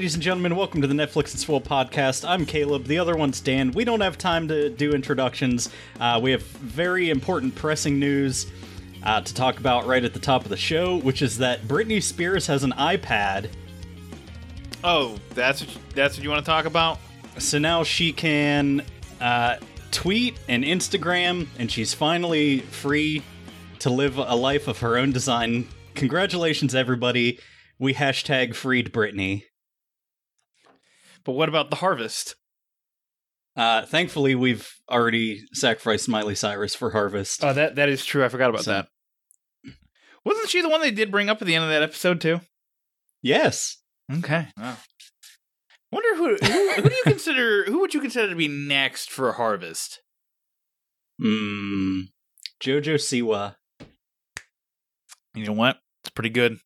[0.00, 0.56] Ladies and gentlemen.
[0.56, 2.26] Welcome to the Netflix and Swill podcast.
[2.26, 2.86] I'm Caleb.
[2.86, 3.70] The other one's Dan.
[3.72, 5.68] We don't have time to do introductions.
[6.00, 8.50] Uh, we have very important, pressing news
[9.02, 12.02] uh, to talk about right at the top of the show, which is that Britney
[12.02, 13.50] Spears has an iPad.
[14.82, 16.98] Oh, that's what, that's what you want to talk about?
[17.36, 18.82] So now she can
[19.20, 19.56] uh,
[19.90, 23.22] tweet and Instagram, and she's finally free
[23.80, 25.68] to live a life of her own design.
[25.94, 27.38] Congratulations, everybody.
[27.78, 29.44] We hashtag freed Britney.
[31.24, 32.36] But what about the harvest?
[33.56, 37.44] Uh, thankfully, we've already sacrificed Miley Cyrus for Harvest.
[37.44, 38.24] Oh, that that is true.
[38.24, 38.88] I forgot about So- that.
[40.24, 42.40] Wasn't she the one they did bring up at the end of that episode too?
[43.22, 43.76] yes.
[44.12, 44.48] Okay.
[44.56, 44.76] Wow.
[45.92, 49.32] Wonder who who, who do you consider who would you consider to be next for
[49.32, 50.00] harvest?
[51.22, 52.08] Mm,
[52.62, 53.56] Jojo Siwa.
[55.34, 55.78] You know what?
[56.02, 56.58] It's pretty good.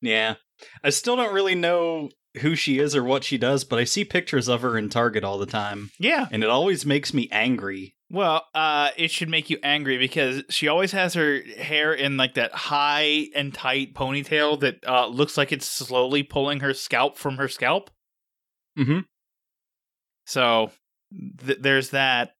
[0.00, 0.34] Yeah.
[0.82, 4.04] I still don't really know who she is or what she does, but I see
[4.04, 6.26] pictures of her in Target all the time, Yeah.
[6.32, 7.94] and it always makes me angry.
[8.10, 12.34] Well, uh, it should make you angry because she always has her hair in like
[12.34, 17.36] that high and tight ponytail that uh, looks like it's slowly pulling her scalp from
[17.38, 17.90] her scalp.
[18.78, 19.00] Mm-hmm.
[20.26, 20.70] So
[21.44, 22.34] th- there's that.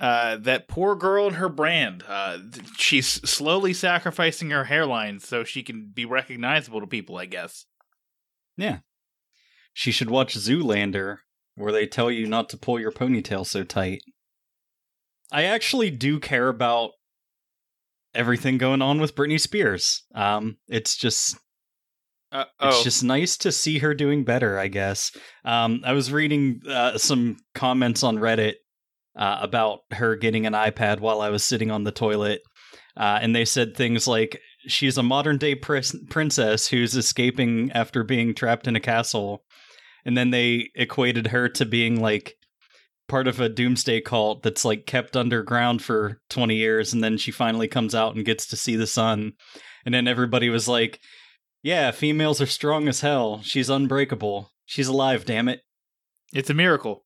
[0.00, 2.02] Uh, that poor girl and her brand.
[2.08, 7.16] Uh, th- she's slowly sacrificing her hairline so she can be recognizable to people.
[7.18, 7.66] I guess.
[9.72, 11.18] She should watch Zoolander,
[11.54, 14.02] where they tell you not to pull your ponytail so tight.
[15.30, 16.90] I actually do care about
[18.14, 20.02] everything going on with Britney Spears.
[20.14, 21.36] Um, it's just
[22.30, 25.10] Uh, It's oh, just nice to see her doing better, I guess.
[25.44, 28.54] Um, I was reading uh, some comments on Reddit
[29.16, 32.40] uh, about her getting an iPad while I was sitting on the toilet,
[32.96, 38.04] uh, and they said things like, "She's a modern day pris- princess who's escaping after
[38.04, 39.44] being trapped in a castle,"
[40.04, 42.34] and then they equated her to being like
[43.08, 47.30] part of a doomsday cult that's like kept underground for 20 years and then she
[47.30, 49.32] finally comes out and gets to see the sun
[49.84, 50.98] and then everybody was like
[51.62, 53.40] yeah, females are strong as hell.
[53.42, 54.50] She's unbreakable.
[54.66, 55.60] She's alive, damn it.
[56.32, 57.04] it's a miracle.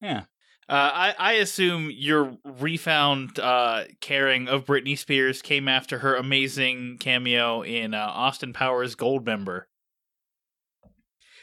[0.00, 0.24] Yeah.
[0.68, 6.96] Uh, I, I assume your refound uh, caring of Britney Spears came after her amazing
[6.98, 9.64] cameo in uh, Austin Powers Goldmember.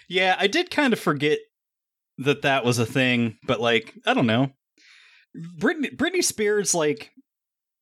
[0.10, 1.40] Yeah, I did kind of forget
[2.18, 4.52] that that was a thing, but like, I don't know.
[5.36, 7.12] Britney Britney Spears like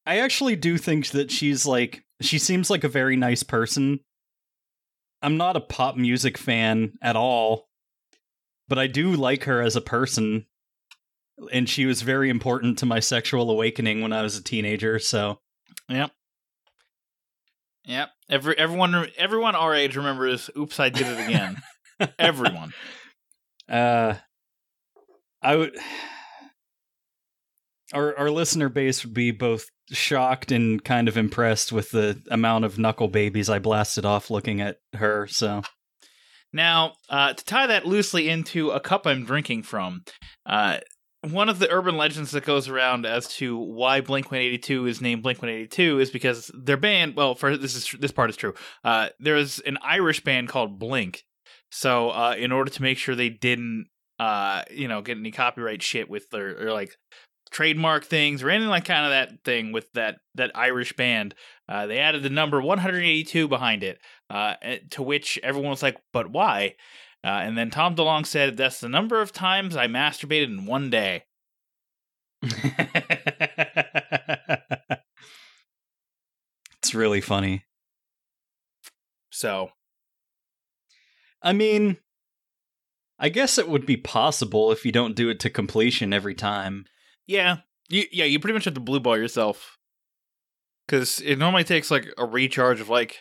[0.05, 4.01] I actually do think that she's like she seems like a very nice person.
[5.21, 7.67] I'm not a pop music fan at all,
[8.67, 10.45] but I do like her as a person.
[11.51, 15.39] And she was very important to my sexual awakening when I was a teenager, so
[15.87, 16.11] Yep.
[17.85, 18.09] Yep.
[18.29, 21.57] Every everyone everyone our age remembers "Oops, I did it again."
[22.19, 22.73] everyone.
[23.67, 24.15] Uh,
[25.41, 25.75] I would.
[27.93, 32.65] Our our listener base would be both shocked and kind of impressed with the amount
[32.65, 35.25] of knuckle babies I blasted off looking at her.
[35.27, 35.63] So
[36.53, 40.03] Now, uh, to tie that loosely into a cup I'm drinking from,
[40.45, 40.77] uh,
[41.21, 45.21] one of the urban legends that goes around as to why Blink 182 is named
[45.21, 47.15] Blink 182 is because their band.
[47.15, 48.53] Well, for this is this part is true.
[48.83, 51.25] Uh, there is an Irish band called Blink.
[51.71, 53.87] So, uh, in order to make sure they didn't,
[54.17, 56.95] uh, you know, get any copyright shit with their or like
[57.51, 61.35] trademark things or anything like kind of that thing with that that Irish band,
[61.67, 63.99] uh, they added the number 182 behind it.
[64.29, 66.75] Uh, eh, to which everyone was like, "But why?"
[67.23, 70.89] Uh, and then Tom DeLonge said, "That's the number of times I masturbated in one
[70.89, 71.25] day."
[76.81, 77.65] it's really funny.
[79.31, 79.71] So
[81.41, 81.97] I mean,
[83.17, 86.85] I guess it would be possible if you don't do it to completion every time.
[87.27, 87.57] yeah,
[87.89, 89.77] you yeah you pretty much have to blue ball yourself
[90.85, 93.17] because it normally takes like a recharge of like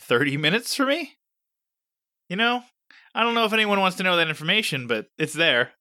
[0.00, 1.16] thirty minutes for me.
[2.28, 2.62] You know,
[3.16, 5.72] I don't know if anyone wants to know that information, but it's there.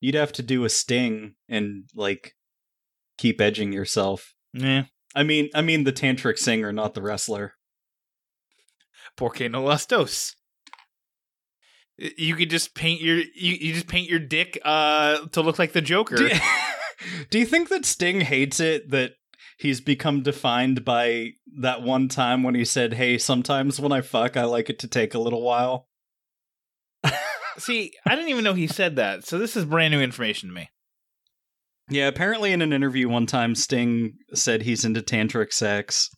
[0.00, 2.34] You'd have to do a sting and like
[3.16, 4.34] keep edging yourself.
[4.52, 4.86] Yeah.
[5.14, 7.52] I mean, I mean the tantric singer, not the wrestler.
[9.16, 10.34] Porque no las dos.
[11.96, 15.72] You could just paint your you, you just paint your dick uh to look like
[15.72, 16.16] the Joker.
[16.16, 16.40] Do you,
[17.30, 19.12] do you think that Sting hates it that
[19.58, 24.36] he's become defined by that one time when he said, "Hey, sometimes when I fuck,
[24.36, 25.86] I like it to take a little while."
[27.58, 30.54] See, I didn't even know he said that, so this is brand new information to
[30.54, 30.70] me.
[31.90, 36.08] Yeah, apparently in an interview one time, Sting said he's into tantric sex,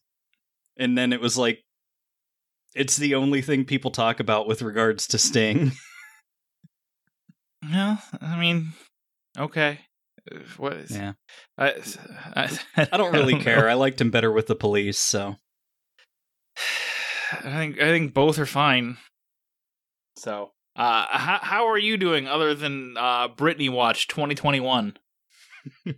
[0.77, 1.61] and then it was like,
[2.75, 5.73] it's the only thing people talk about with regards to Sting.
[7.71, 8.73] Well, I mean,
[9.39, 9.79] okay.
[10.59, 10.91] What is?
[10.91, 11.13] yeah,
[11.57, 11.75] I,
[12.37, 12.59] I,
[12.93, 13.41] I don't really know.
[13.41, 13.69] care.
[13.69, 15.37] I liked him better with the police, so
[17.33, 18.99] I think I think both are fine.
[20.17, 24.97] So, uh, how how are you doing other than uh, Britney Watch 2021?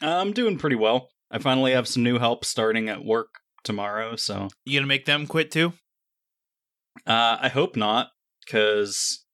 [0.00, 1.08] I'm doing pretty well.
[1.30, 5.26] I finally have some new help starting at work tomorrow, so You gonna make them
[5.26, 5.72] quit too?
[7.06, 8.08] Uh, I hope not,
[8.44, 9.24] because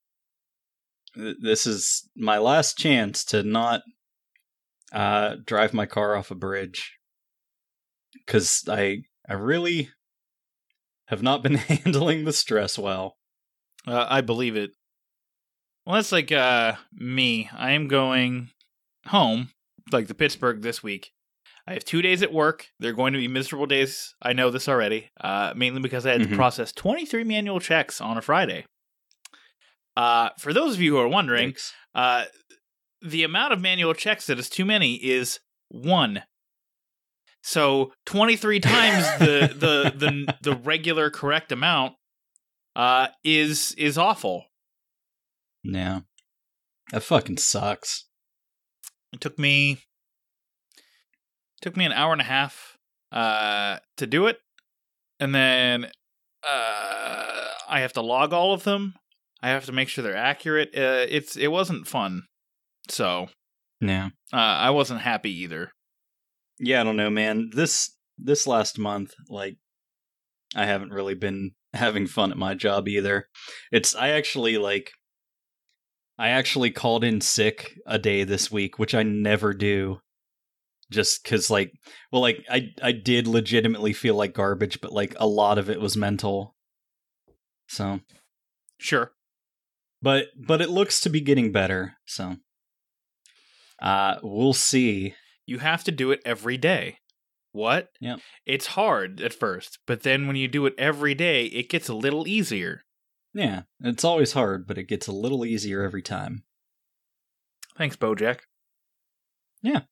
[1.15, 3.83] th- this is my last chance to not
[4.93, 6.95] uh, drive my car off a bridge.
[8.15, 9.91] Because I, I really
[11.07, 13.18] have not been handling the stress well.
[13.89, 14.71] Uh, I believe it.
[15.87, 17.49] Well, that's like uh, me.
[17.57, 18.51] I am going
[19.07, 19.51] home,
[19.91, 21.13] like the Pittsburgh this week.
[21.67, 22.67] I have two days at work.
[22.79, 24.15] They're going to be miserable days.
[24.23, 26.31] I know this already, uh, mainly because I had Mhm.
[26.31, 28.65] to process 23 manual checks on a Friday.
[29.97, 31.55] Uh, for those of you who are wondering,
[31.95, 32.25] uh,
[33.03, 36.23] the amount of manual checks that is too many is one.
[37.43, 41.95] So 23 times the, the, the, the regular correct amount
[42.79, 44.45] uh, is is awful.
[45.63, 46.01] Yeah.
[46.93, 48.07] That fucking sucks.
[49.13, 49.79] It took me
[51.61, 52.77] took me an hour and a half
[53.13, 54.39] uh to do it.
[55.21, 55.85] And then
[56.47, 58.95] uh I have to log all of them.
[59.43, 60.71] I have to make sure they're accurate.
[60.77, 62.23] Uh, it's it wasn't fun.
[62.89, 63.29] So,
[63.81, 64.11] Yeah.
[64.33, 65.73] uh I wasn't happy either.
[66.59, 67.51] Yeah, I don't know, man.
[67.55, 69.57] This this last month, like
[70.55, 73.29] I haven't really been having fun at my job either.
[73.73, 74.93] It's I actually like
[76.19, 80.01] I actually called in sick a day this week, which I never do.
[80.91, 81.73] Just cuz like
[82.11, 85.81] well like I I did legitimately feel like garbage, but like a lot of it
[85.81, 86.55] was mental.
[87.69, 88.01] So,
[88.79, 89.13] Sure.
[90.01, 92.37] but but it looks to be getting better, so
[93.83, 95.15] uh we'll see.
[95.47, 96.99] You have to do it every day.
[97.53, 97.89] What?
[98.01, 98.17] Yeah.
[98.47, 101.95] It's hard at first, but then when you do it every day, it gets a
[101.95, 102.83] little easier.
[103.35, 106.45] Yeah, it's always hard, but it gets a little easier every time.
[107.77, 108.41] Thanks, Bojack.
[109.63, 109.83] Yeah.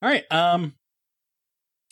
[0.00, 0.24] All right.
[0.30, 0.74] Um,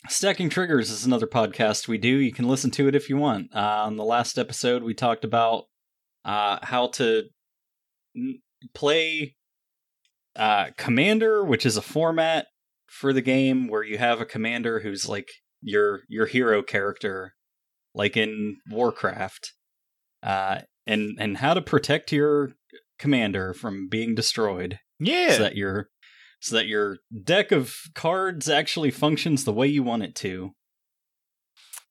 [0.07, 2.07] Stacking Triggers is another podcast we do.
[2.07, 3.53] You can listen to it if you want.
[3.53, 5.65] Uh, on the last episode, we talked about
[6.23, 7.23] uh, how to
[8.15, 8.41] n-
[8.73, 9.35] play
[10.37, 12.47] uh, Commander, which is a format
[12.87, 15.29] for the game where you have a commander who's like
[15.61, 17.33] your your hero character,
[17.93, 19.53] like in Warcraft,
[20.23, 22.51] uh, and and how to protect your
[22.99, 25.33] commander from being destroyed Yeah.
[25.33, 25.89] so that your
[26.39, 30.51] so that your deck of cards actually functions the way you want it to.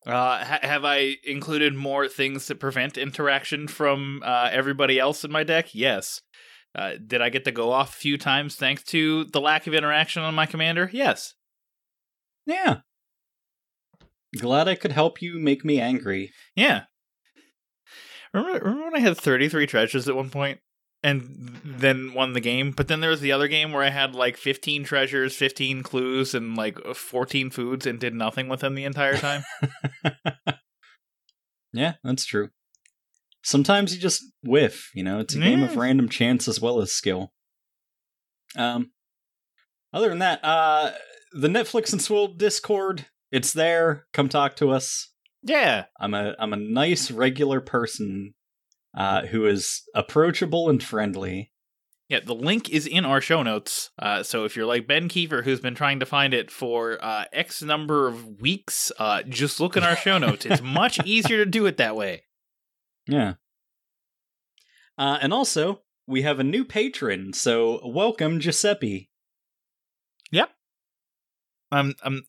[0.06, 5.32] Uh, ha- have I included more things to prevent interaction from uh, everybody else in
[5.32, 5.74] my deck?
[5.74, 6.22] Yes.
[6.76, 9.74] Uh, did I get to go off a few times thanks to the lack of
[9.74, 10.90] interaction on my commander?
[10.92, 11.34] Yes.
[12.44, 12.80] Yeah.
[14.36, 16.32] Glad I could help you make me angry.
[16.54, 16.82] Yeah.
[18.34, 20.60] Remember, remember when I had 33 treasures at one point
[21.02, 22.72] and then won the game?
[22.72, 26.34] But then there was the other game where I had like 15 treasures, 15 clues,
[26.34, 29.44] and like 14 foods and did nothing with them the entire time?
[31.76, 32.48] Yeah, that's true.
[33.46, 36.92] Sometimes you just whiff, you know, it's a game of random chance as well as
[36.92, 37.32] skill.
[38.56, 38.90] Um
[39.92, 40.90] other than that, uh
[41.32, 44.06] the Netflix and Swill Discord, it's there.
[44.12, 45.12] Come talk to us.
[45.44, 45.84] yeah.
[46.00, 48.34] I'm a I'm a nice regular person
[48.96, 51.52] uh who is approachable and friendly.
[52.08, 53.90] Yeah, the link is in our show notes.
[53.98, 57.24] Uh, so if you're like Ben Kiefer, who's been trying to find it for uh,
[57.32, 60.46] X number of weeks, uh, just look in our show notes.
[60.46, 62.22] It's much easier to do it that way.
[63.06, 63.34] Yeah.
[64.98, 69.10] Uh, and also, we have a new patron, so welcome, Giuseppe.
[70.30, 70.50] Yep.
[71.70, 72.22] I'm, I'm,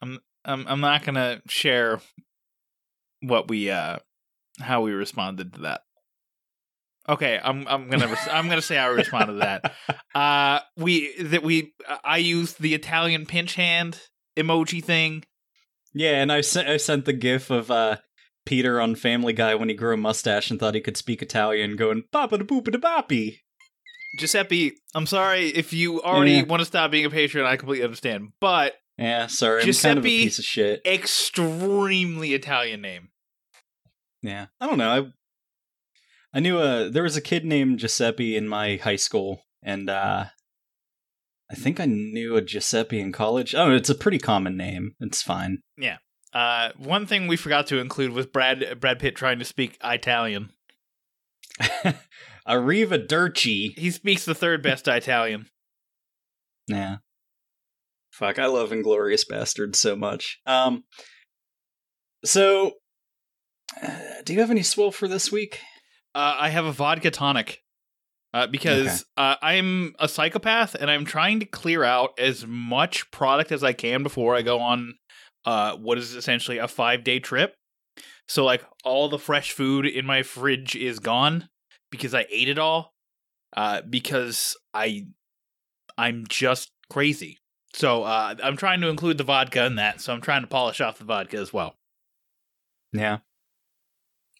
[0.00, 2.00] I'm, I'm, I'm not gonna share
[3.20, 3.98] what we, uh,
[4.60, 5.82] how we responded to that.
[7.08, 9.72] Okay, I'm, I'm gonna, res- I'm gonna say I responded to that.
[10.14, 11.72] Uh, we that we,
[12.04, 13.98] I used the Italian pinch hand
[14.36, 15.24] emoji thing
[15.94, 17.96] Yeah, and I sent I sent the gif of uh
[18.44, 21.76] Peter on Family Guy when he grew a mustache and thought he could speak Italian,
[21.76, 23.38] going "Papa da poopa da boppy."
[24.18, 26.42] Giuseppe, I'm sorry if you already Yeah.
[26.42, 27.46] want to stop being a patron.
[27.46, 30.82] I completely understand, but Yeah, sorry, I'm kind of a Giuseppe- piece of shit.
[30.84, 33.08] extremely Italian name.
[34.22, 34.90] Yeah, I don't know.
[34.90, 35.12] I
[36.34, 40.26] I knew a there was a kid named Giuseppe in my high school, and uh
[41.50, 43.54] I think I knew a Giuseppe in college.
[43.54, 44.94] Oh, it's a pretty common name.
[45.00, 45.62] It's fine.
[46.32, 50.50] Uh, one thing we forgot to include was Brad Brad Pitt trying to speak Italian.
[52.48, 53.78] Arriva Durci.
[53.78, 55.46] He speaks the third best Italian.
[56.68, 56.98] Yeah.
[58.12, 60.40] Fuck, I love Inglourious Basterds so much.
[60.46, 60.84] Um
[62.24, 62.74] so
[63.82, 63.88] uh,
[64.24, 65.58] do you have any swill for this week?
[66.14, 67.62] Uh, I have a vodka tonic.
[68.32, 73.52] Uh, because uh, I'm a psychopath and I'm trying to clear out as much product
[73.52, 74.94] as I can before I go on
[75.44, 77.54] uh, what is essentially a five day trip.
[78.28, 81.48] So, like, all the fresh food in my fridge is gone
[81.90, 82.94] because I ate it all.
[83.54, 85.06] Uh, because I,
[85.98, 87.38] I'm just crazy.
[87.74, 90.00] So, uh, I'm trying to include the vodka in that.
[90.00, 91.76] So, I'm trying to polish off the vodka as well.
[92.92, 93.18] Yeah.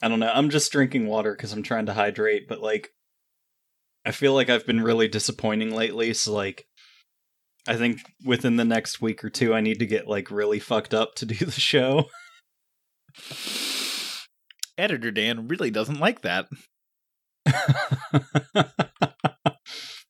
[0.03, 0.33] I don't know.
[0.33, 2.91] I'm just drinking water because I'm trying to hydrate, but like,
[4.05, 6.13] I feel like I've been really disappointing lately.
[6.15, 6.67] So like,
[7.67, 10.95] I think within the next week or two, I need to get like really fucked
[10.95, 12.09] up to do the show.
[14.79, 16.47] Editor Dan really doesn't like that.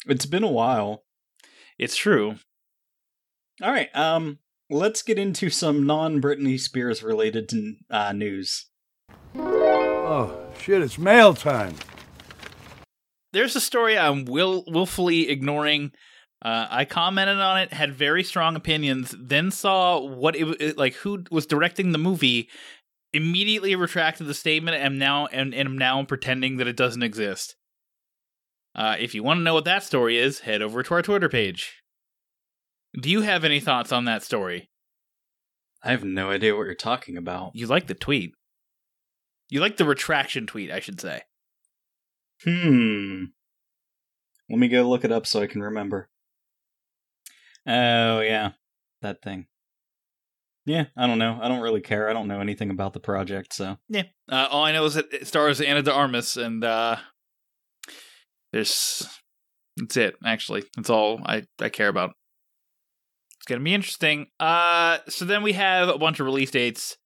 [0.07, 1.05] it's been a while.
[1.79, 2.37] It's true.
[3.61, 3.95] All right.
[3.95, 4.39] Um,
[4.71, 7.53] let's get into some non-Britney Spears related
[7.91, 8.67] uh, news.
[9.35, 11.75] Oh, shit, it's mail time.
[13.33, 15.93] there's a story I'm will willfully ignoring.
[16.43, 20.95] Uh, I commented on it, had very strong opinions, then saw what it was like.
[20.97, 22.49] Who was directing the movie?
[23.13, 27.55] Immediately retracted the statement, and now and, and am now pretending that it doesn't exist.
[28.75, 31.29] Uh, if you want to know what that story is, head over to our Twitter
[31.29, 31.83] page.
[33.01, 34.71] Do you have any thoughts on that story?
[35.85, 37.53] I have no idea what you're talking about.
[37.55, 38.35] You like the tweet?
[39.49, 41.23] You like the retraction tweet, I should say.
[42.45, 43.25] Hmm.
[44.49, 46.09] Let me go look it up so I can remember.
[47.67, 48.53] Oh, yeah.
[49.03, 49.47] That thing.
[50.65, 51.39] Yeah, I don't know.
[51.43, 52.09] I don't really care.
[52.09, 53.79] I don't know anything about the project, so.
[53.89, 54.05] Yeah.
[54.31, 56.97] Uh, all I know is that it stars Ana de Armas, and uh,
[58.53, 59.09] there's
[59.77, 60.15] that's it.
[60.25, 62.13] Actually, that's all I I care about.
[63.39, 64.29] It's gonna be interesting.
[64.39, 66.97] Uh, so then we have a bunch of release dates.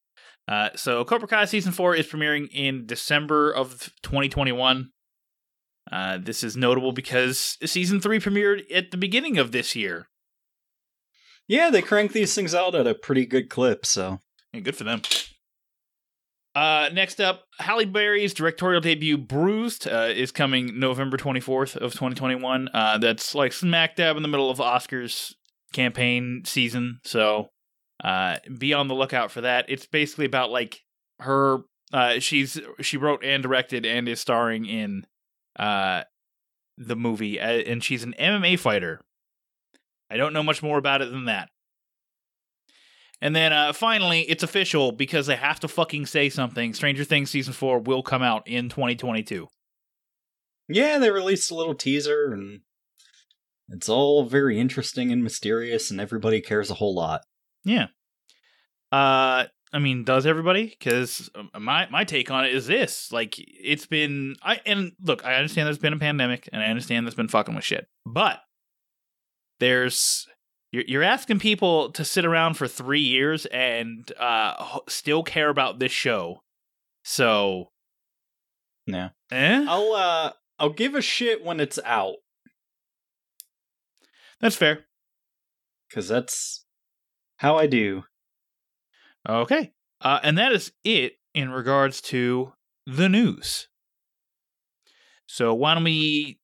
[0.49, 4.91] Uh, so Cobra Kai season four is premiering in December of 2021.
[5.91, 10.09] Uh, this is notable because season three premiered at the beginning of this year.
[11.49, 14.21] Yeah, they crank these things out at a pretty good clip, so.
[14.53, 15.03] Yeah, good for them.
[16.57, 22.71] Uh, next up, Halle Berry's directorial debut, Bruised, uh, is coming November 24th of 2021.
[22.73, 25.35] Uh, that's like smack dab in the middle of Oscars
[25.75, 27.51] campaign season, so
[28.03, 29.67] uh, be on the lookout for that.
[29.69, 30.81] It's basically about like
[31.21, 31.59] her.
[31.93, 35.07] Uh, she's she wrote and directed and is starring in
[35.59, 36.03] uh
[36.79, 39.03] the movie, uh, and she's an MMA fighter.
[40.11, 41.49] I don't know much more about it than that.
[43.21, 46.75] And then uh, finally, it's official because they have to fucking say something.
[46.75, 49.49] Stranger Things season four will come out in 2022.
[50.69, 52.61] Yeah, they released a little teaser, and
[53.69, 57.23] it's all very interesting and mysterious, and everybody cares a whole lot.
[57.65, 57.87] Yeah.
[58.93, 60.67] Uh, I mean, does everybody?
[60.67, 65.37] Because my my take on it is this: like, it's been I and look, I
[65.37, 68.41] understand there's been a pandemic, and I understand there's been fucking with shit, but
[69.61, 70.27] there's
[70.73, 75.79] you're, you're asking people to sit around for three years and uh still care about
[75.79, 76.43] this show.
[77.05, 77.71] So,
[78.87, 79.11] Yeah.
[79.31, 79.65] eh?
[79.69, 82.17] I'll, uh, I'll give a shit when it's out,
[84.41, 84.87] That's fair.
[85.89, 86.65] because that's
[87.37, 88.05] how I do.
[89.29, 89.73] Okay.
[90.01, 92.53] Uh, and that is it in regards to
[92.87, 93.69] the news.
[95.27, 96.39] So why don't we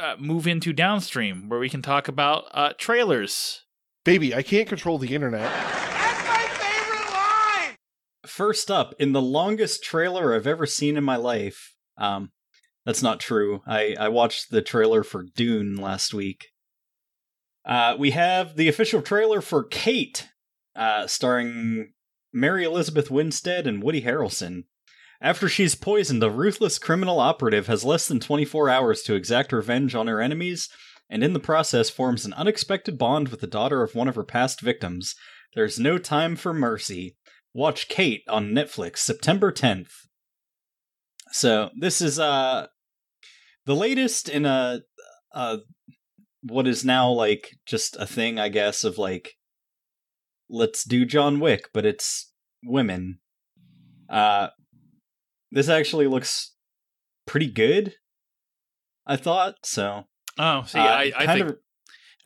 [0.00, 3.62] uh, move into downstream where we can talk about uh, trailers?
[4.04, 5.50] Baby, I can't control the internet.
[5.50, 7.76] That's my favorite line.
[8.26, 12.32] First up, in the longest trailer I've ever seen in my life, um,
[12.84, 13.62] that's not true.
[13.66, 16.48] I, I watched the trailer for Dune last week.
[17.64, 20.28] Uh, we have the official trailer for Kate,
[20.76, 21.94] uh, starring
[22.30, 24.64] Mary Elizabeth Winstead and Woody Harrelson.
[25.20, 29.94] After she's poisoned, a ruthless criminal operative has less than 24 hours to exact revenge
[29.94, 30.68] on her enemies,
[31.08, 34.24] and in the process forms an unexpected bond with the daughter of one of her
[34.24, 35.14] past victims.
[35.54, 37.16] There's No Time for Mercy.
[37.52, 39.92] Watch Kate on Netflix September 10th.
[41.30, 42.66] So this is uh
[43.66, 44.80] the latest in a
[45.32, 45.58] uh
[46.42, 49.34] what is now like just a thing, I guess, of like
[50.50, 52.32] let's do John Wick, but it's
[52.64, 53.20] women.
[54.08, 54.48] Uh
[55.54, 56.52] this actually looks
[57.26, 57.94] pretty good.
[59.06, 60.04] I thought so.
[60.38, 61.58] Oh, see, Uh, I, I kind think of-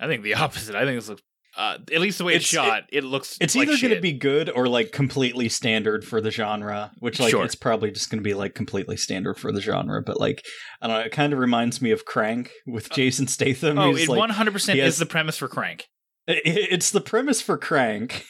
[0.01, 0.75] I think the opposite.
[0.75, 1.23] I think this looks
[1.57, 2.85] uh, at least the way it's, It's- shot.
[2.93, 3.37] It, looks.
[3.41, 7.19] it's like either going to be good or like completely standard for the genre which
[7.19, 7.45] like Sure.
[7.45, 10.45] it's probably just going to be like completely standard for the genre but like
[10.81, 14.09] i don't know it kind of reminds me of crank with jason statham Oh, it
[14.09, 15.87] one hundred percent is the premise for Crank.
[16.29, 18.25] it- it's the premise for crank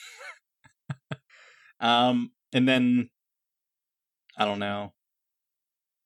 [1.81, 3.11] um and then
[4.39, 4.93] i don't know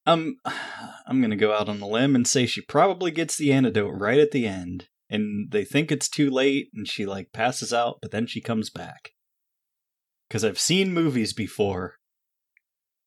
[0.04, 0.36] i'm
[1.08, 4.18] going to go out on a limb and say she probably gets the antidote right
[4.18, 8.10] at the end and they think it's too late and she like passes out but
[8.10, 9.10] then she comes back
[10.28, 11.96] because i've seen movies before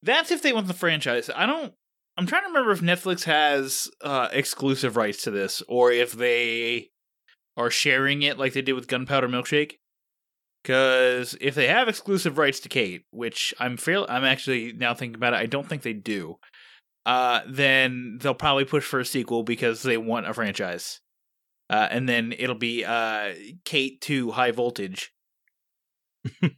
[0.05, 1.32] That's if they want the franchise.
[1.36, 1.74] I don't.
[2.15, 6.91] I'm trying to remember if Netflix has uh, exclusive rights to this, or if they
[7.58, 9.74] are sharing it like they did with Gunpowder Milkshake.
[10.65, 15.13] Because if they have exclusive rights to Kate, which I'm fairly, I'm actually now thinking
[15.13, 16.38] about it, I don't think they do.
[17.05, 21.01] Uh, then they'll probably push for a sequel because they want a franchise.
[21.69, 25.13] Uh, and then it'll be uh, Kate to High Voltage.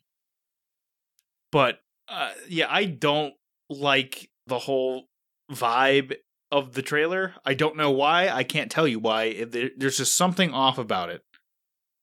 [1.52, 3.34] but uh, yeah, I don't
[3.70, 5.10] like the whole
[5.52, 6.16] vibe
[6.50, 7.34] of the trailer.
[7.44, 8.30] I don't know why.
[8.30, 9.44] I can't tell you why.
[9.44, 11.24] There's just something off about it.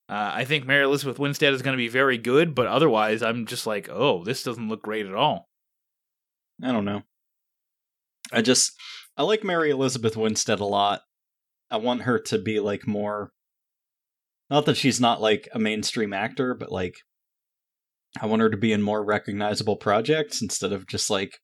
[0.08, 3.46] Uh, I think Mary Elizabeth Winstead is going to be very good, but otherwise, I'm
[3.46, 5.48] just like, oh, this doesn't look great at all.
[6.62, 7.02] i don't know
[8.32, 8.72] i just
[9.16, 11.00] i like mary elizabeth winstead a lot
[11.70, 13.32] i want her to be like more
[14.50, 16.94] not that she's not like a mainstream actor but like
[18.20, 21.38] i want her to be in more recognizable projects instead of just like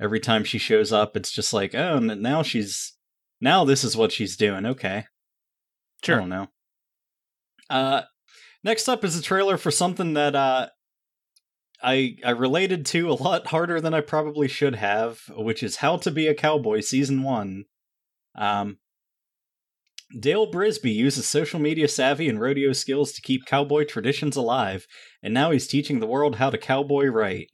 [0.00, 2.94] every time she shows up it's just like oh now she's
[3.40, 5.04] now this is what she's doing okay
[6.02, 6.16] sure.
[6.16, 6.48] I don't know.
[7.68, 8.02] Uh,
[8.62, 10.68] next up is a trailer for something that uh,
[11.82, 15.96] I I related to a lot harder than I probably should have, which is How
[15.98, 17.64] to Be a Cowboy Season One.
[18.36, 18.78] Um,
[20.18, 24.86] Dale Brisby uses social media savvy and rodeo skills to keep cowboy traditions alive,
[25.22, 27.50] and now he's teaching the world how to cowboy right.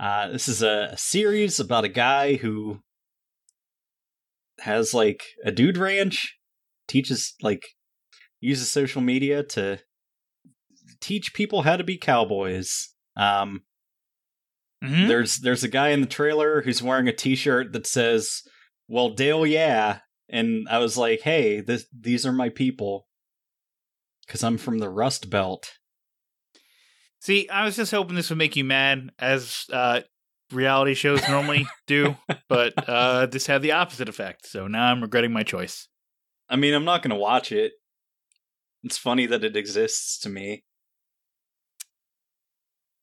[0.00, 2.80] Uh, this is a, a series about a guy who
[4.60, 6.38] has like a dude ranch,
[6.88, 7.66] teaches like
[8.40, 9.78] uses social media to
[11.00, 12.88] teach people how to be cowboys.
[13.16, 13.62] Um,
[14.82, 15.08] Mhm.
[15.08, 18.42] there's there's a guy in the trailer who's wearing a T-shirt that says,
[18.88, 23.06] "Well, Dale, yeah," and I was like, "Hey, this, these are my people,"
[24.26, 25.72] because I'm from the Rust Belt.
[27.20, 30.00] See, I was just hoping this would make you mad, as uh,
[30.50, 32.16] reality shows normally do,
[32.48, 34.46] but uh, this had the opposite effect.
[34.46, 35.88] So now I'm regretting my choice.
[36.48, 37.72] I mean, I'm not gonna watch it.
[38.82, 40.64] It's funny that it exists to me.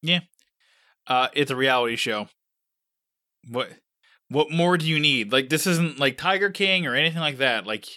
[0.01, 0.21] Yeah.
[1.05, 2.27] Uh, it's a reality show.
[3.49, 3.69] What?
[4.29, 5.31] What more do you need?
[5.31, 7.65] Like this isn't like Tiger King or anything like that.
[7.65, 7.87] Like,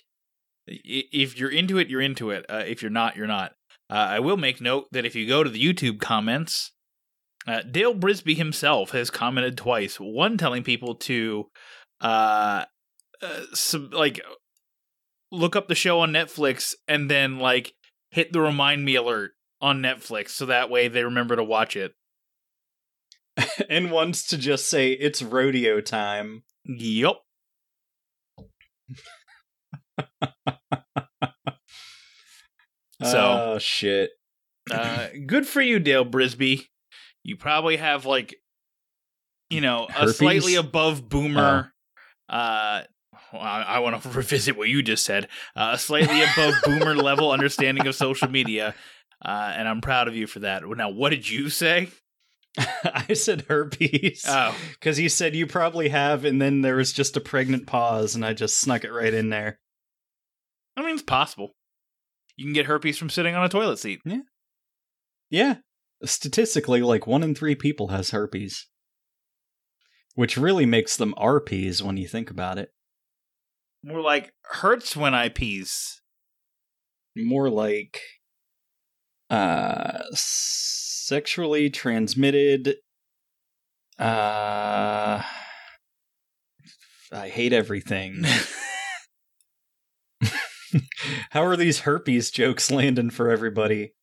[0.66, 2.46] if you're into it, you're into it.
[2.48, 3.52] Uh, if you're not, you're not.
[3.90, 6.70] Uh, I will make note that if you go to the YouTube comments,
[7.48, 9.96] uh, Dale Brisby himself has commented twice.
[9.96, 11.48] One telling people to,
[12.00, 12.64] uh,
[13.20, 14.20] uh sub- like,
[15.32, 17.74] look up the show on Netflix and then like
[18.10, 21.92] hit the remind me alert on Netflix, so that way they remember to watch it.
[23.68, 26.42] and wants to just say it's rodeo time.
[26.64, 27.22] Yup.
[33.02, 34.10] So- oh shit.
[34.70, 36.66] Uh, good for you, Dale Brisby.
[37.24, 38.34] You probably have like,
[39.48, 41.72] you know, a slightly above boomer.
[42.28, 42.82] Uh,
[43.32, 45.28] well, I, I want to revisit what you just said.
[45.56, 48.74] Uh, a slightly above boomer level understanding of social media,
[49.24, 50.62] uh, and I'm proud of you for that.
[50.66, 51.88] Now, what did you say?
[52.58, 54.24] I said herpes.
[54.26, 58.14] Oh, Because you said you probably have, and then there was just a pregnant pause,
[58.14, 59.58] and I just snuck it right in there.
[60.76, 61.52] I mean, it's possible.
[62.36, 64.00] You can get herpes from sitting on a toilet seat.
[64.04, 64.20] Yeah.
[65.28, 65.54] Yeah.
[66.04, 68.66] Statistically, like one in three people has herpes.
[70.14, 72.70] Which really makes them RPs when you think about it.
[73.82, 76.00] More like hurts when I pees.
[77.16, 78.00] More like
[79.30, 82.76] uh sexually transmitted
[83.98, 85.22] uh
[87.12, 88.24] I hate everything.
[91.30, 93.94] How are these herpes jokes landing for everybody?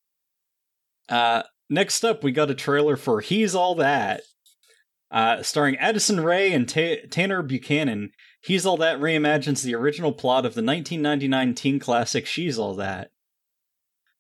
[1.07, 4.21] Uh next up, we got a trailer for He's All That,
[5.11, 8.11] uh, starring Addison Rae and Ta- Tanner Buchanan.
[8.41, 13.12] He's All That reimagines the original plot of the 1999 teen classic She's All That.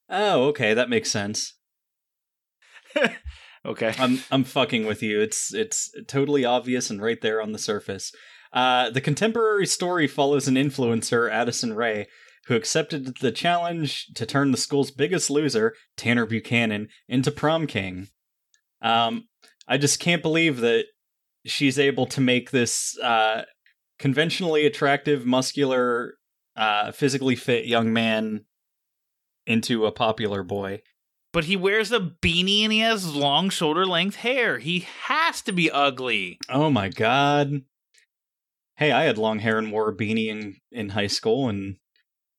[0.09, 1.53] Oh, okay, that makes sense.
[3.67, 3.93] Okay.
[3.99, 5.19] I'm I'm fucking with you.
[5.19, 8.13] It's it's totally obvious and right there on the surface.
[8.53, 12.07] Uh, the contemporary story follows an influencer, Addison Rae,
[12.45, 18.07] who accepted the challenge to turn the school's biggest loser, Tanner Buchanan, into prom king.
[18.81, 19.27] Um,
[19.67, 20.85] I just can't believe that
[21.45, 23.43] she's able to make this uh,
[23.99, 26.15] conventionally attractive, muscular,
[26.55, 28.45] uh, physically fit young man
[29.45, 30.81] into a popular boy.
[31.33, 34.59] But he wears a beanie and he has long shoulder length hair.
[34.59, 36.39] He has to be ugly.
[36.49, 37.61] Oh my god.
[38.77, 41.77] Hey, I had long hair and wore a beanie in, in high school, and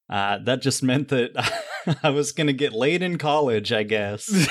[0.08, 1.32] uh, that just meant that
[2.02, 4.30] I was going to get laid in college, I guess.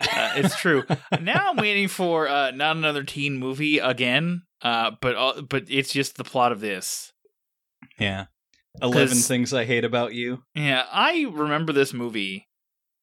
[0.00, 0.82] uh, it's true.
[1.20, 4.42] now I'm waiting for uh, not another teen movie again.
[4.62, 7.12] Uh, but uh, but it's just the plot of this.
[7.98, 8.26] yeah.
[8.82, 10.42] eleven things I hate about you.
[10.54, 12.46] Yeah, I remember this movie.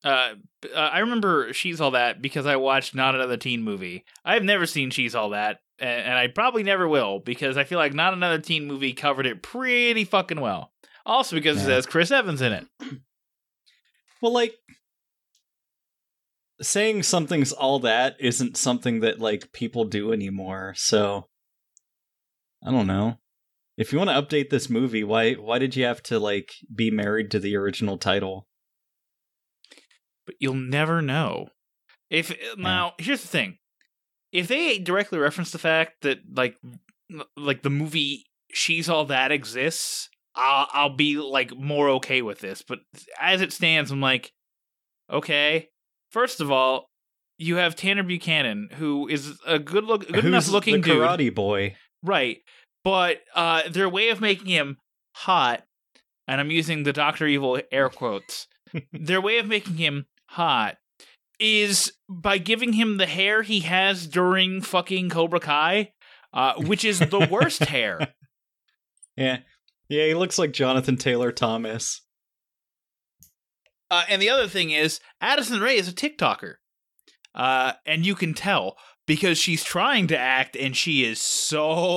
[0.04, 0.36] Uh,
[0.74, 4.06] uh, I remember She's All That because I watched Not Another Teen Movie.
[4.24, 7.93] I've never seen She's All That, and I probably never will because I feel like
[7.93, 10.72] Not Another Teen Movie covered it pretty fucking well.
[11.06, 12.67] Also because it has Chris Evans in it.
[14.22, 14.56] Well, like,
[16.60, 21.28] saying something's all that isn't something that, like, people do anymore, so.
[22.65, 23.17] I don't know.
[23.78, 26.89] If you want to update this movie, why why did you have to like be
[26.91, 28.48] married to the original title?
[30.28, 31.48] but you'll never know.
[32.12, 33.58] If eh, now, here's the thing:
[34.32, 36.58] if they directly reference the fact that like
[37.36, 42.62] like the movie "She's All That" exists, I'll I'll be like more okay with this.
[42.62, 42.80] But
[43.20, 44.32] as it stands, I'm like,
[45.12, 45.70] okay.
[46.12, 46.89] First of all,
[47.38, 51.34] you have Tanner Buchanan, who is a good look, good enough looking the dude, karate
[51.34, 51.76] boy?
[52.08, 52.39] Right?
[52.84, 54.78] But uh, their way of making him
[55.13, 55.63] hot,
[56.28, 58.48] and I'm using the Doctor Evil air quotes.
[58.93, 60.78] their way of making him hot
[61.39, 65.91] is by giving him the hair he has during fucking Cobra Kai,
[66.34, 68.13] uh, which is the worst hair.
[69.20, 69.39] Yeah,
[69.89, 72.02] yeah, he looks like Jonathan Taylor Thomas.
[73.89, 76.58] Uh, and the other thing is, Addison Rae is a TikToker.
[77.34, 81.88] Uh, and you can tell because she's trying to act and she is so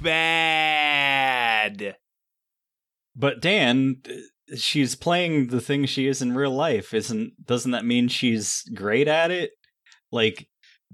[0.00, 1.96] bad.
[3.16, 4.02] But Dan,
[4.54, 6.94] she's playing the thing she is in real life.
[6.94, 9.50] Isn't doesn't that mean she's great at it?
[10.12, 10.46] Like,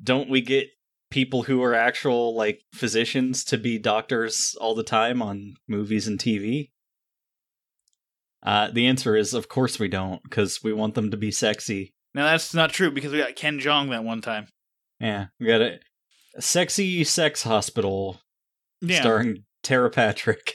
[0.03, 0.69] don't we get
[1.11, 6.19] people who are actual like physicians to be doctors all the time on movies and
[6.19, 6.71] TV?
[8.45, 11.95] Uh, the answer is, of course we don't, because we want them to be sexy.
[12.15, 14.49] Now that's not true because we got Ken Jeong that one time.
[15.03, 15.81] Yeah, we got a,
[16.39, 18.21] sexy sex hospital
[18.81, 20.53] Yeah, starring Tara Patrick.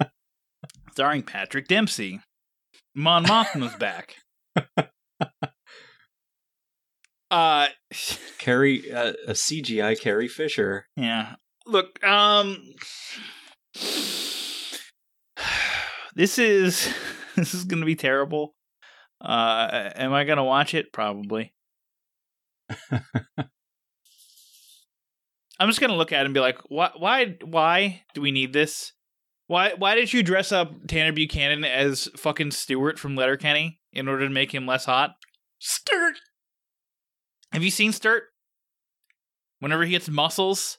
[0.92, 2.20] starring Patrick Dempsey.
[2.94, 4.16] Mon Mothma's back.
[7.30, 7.68] Uh,
[8.38, 10.86] Carrie, uh, a CGI Carrie Fisher.
[10.96, 11.36] yeah.
[11.64, 12.56] Look, um,
[16.16, 16.92] this is
[17.36, 18.54] this is gonna be terrible.
[19.20, 20.92] Uh, am I gonna watch it?
[20.92, 21.52] Probably.
[25.58, 28.52] I'm just gonna look at it and be like, why, why, why do we need
[28.52, 28.92] this?
[29.46, 34.26] Why, why did you dress up Tanner Buchanan as fucking Stewart from Letterkenny in order
[34.26, 35.10] to make him less hot?
[35.58, 36.14] Sturt.
[37.52, 38.24] Have you seen Sturt?
[39.58, 40.78] Whenever he gets muscles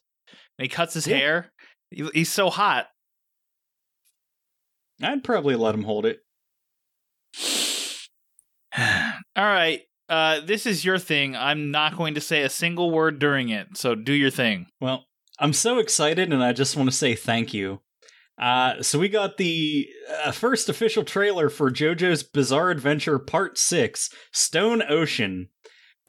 [0.58, 1.18] and he cuts his Yeah.
[1.18, 1.54] hair,
[1.90, 2.88] he- he's so hot.
[5.04, 6.20] I'd probably let him hold it.
[8.78, 9.82] All right.
[10.12, 11.38] Uh, this is your thing.
[11.38, 14.68] I'm not going to say a single word during it, so do your thing.
[14.82, 15.06] Well,
[15.40, 17.80] I'm so excited, and I just want to say thank you.
[18.38, 19.88] Uh, so we got the
[20.26, 25.48] uh, first official trailer for JoJo's Bizarre Adventure Part Six: Stone Ocean,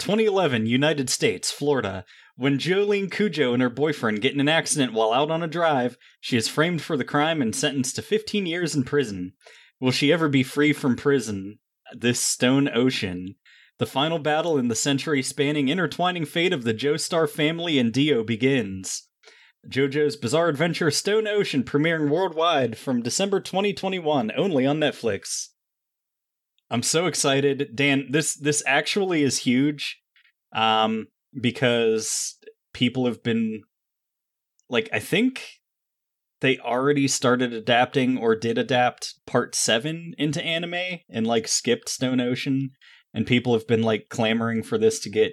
[0.00, 2.04] 2011, United States, Florida.
[2.34, 5.96] When Jolyne Cujoh and her boyfriend get in an accident while out on a drive,
[6.20, 9.34] she is framed for the crime and sentenced to 15 years in prison.
[9.78, 11.60] Will she ever be free from prison?
[11.94, 13.36] This Stone Ocean.
[13.82, 18.22] The final battle in the century spanning intertwining fate of the Joestar family and Dio
[18.22, 19.08] begins.
[19.68, 25.48] JoJo's Bizarre Adventure Stone Ocean premiering worldwide from December 2021 only on Netflix.
[26.70, 27.70] I'm so excited.
[27.74, 30.00] Dan, this this actually is huge.
[30.54, 31.08] Um
[31.40, 32.38] because
[32.72, 33.62] people have been
[34.68, 35.58] like I think
[36.40, 42.20] they already started adapting or did adapt part 7 into anime and like skipped Stone
[42.20, 42.70] Ocean
[43.14, 45.32] and people have been like clamoring for this to get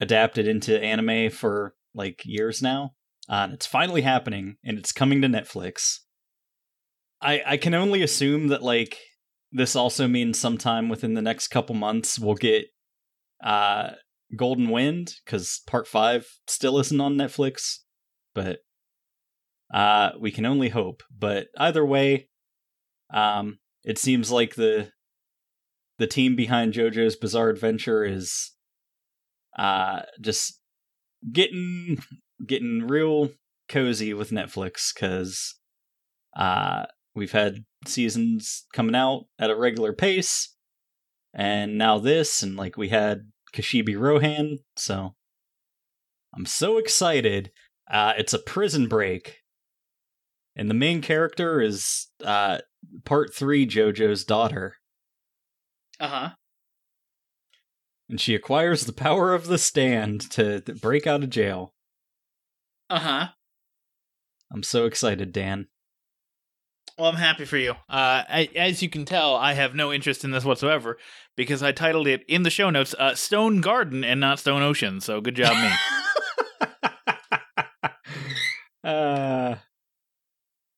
[0.00, 2.94] adapted into anime for like years now.
[3.28, 5.98] Uh, and it's finally happening and it's coming to Netflix.
[7.20, 8.98] I I can only assume that like
[9.52, 12.66] this also means sometime within the next couple months we'll get
[13.44, 13.90] uh
[14.34, 17.78] Golden Wind cuz part 5 still isn't on Netflix,
[18.34, 18.60] but
[19.72, 21.02] uh, we can only hope.
[21.16, 22.28] But either way,
[23.12, 24.92] um, it seems like the
[26.02, 28.50] the team behind JoJo's Bizarre Adventure is
[29.56, 30.60] uh, just
[31.30, 32.02] getting
[32.44, 33.30] getting real
[33.68, 35.54] cozy with Netflix because
[36.36, 40.56] uh, we've had seasons coming out at a regular pace,
[41.32, 45.14] and now this, and like we had Kishibe Rohan, so
[46.34, 47.52] I'm so excited.
[47.88, 49.36] Uh, it's a prison break
[50.56, 52.58] and the main character is uh
[53.04, 54.76] part 3 JoJo's daughter
[56.02, 56.30] Uh-huh.
[58.08, 61.74] and she acquires the power of the stand to, break out of jail.
[62.90, 63.28] Uh-huh.
[64.52, 65.68] I'm so excited, Dan.
[66.98, 67.70] Well, I'm happy for you.
[67.88, 70.98] Uh, I, as you can tell, I have no interest in this whatsoever
[71.36, 75.00] because I titled it in the show notes uh, Stone Garden and not Stone Ocean.
[75.00, 75.70] So good job, me.
[78.84, 79.54] uh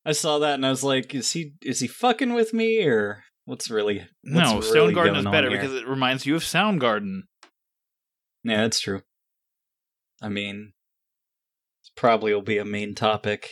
[0.05, 3.25] I saw that and I was like, is he is he fucking with me or
[3.45, 7.23] what's really what's no, really Stone Garden is better because it reminds you of Soundgarden.
[8.43, 9.03] Yeah, that's true.
[10.23, 10.73] I mean,
[11.85, 13.51] it probably will be a main topic.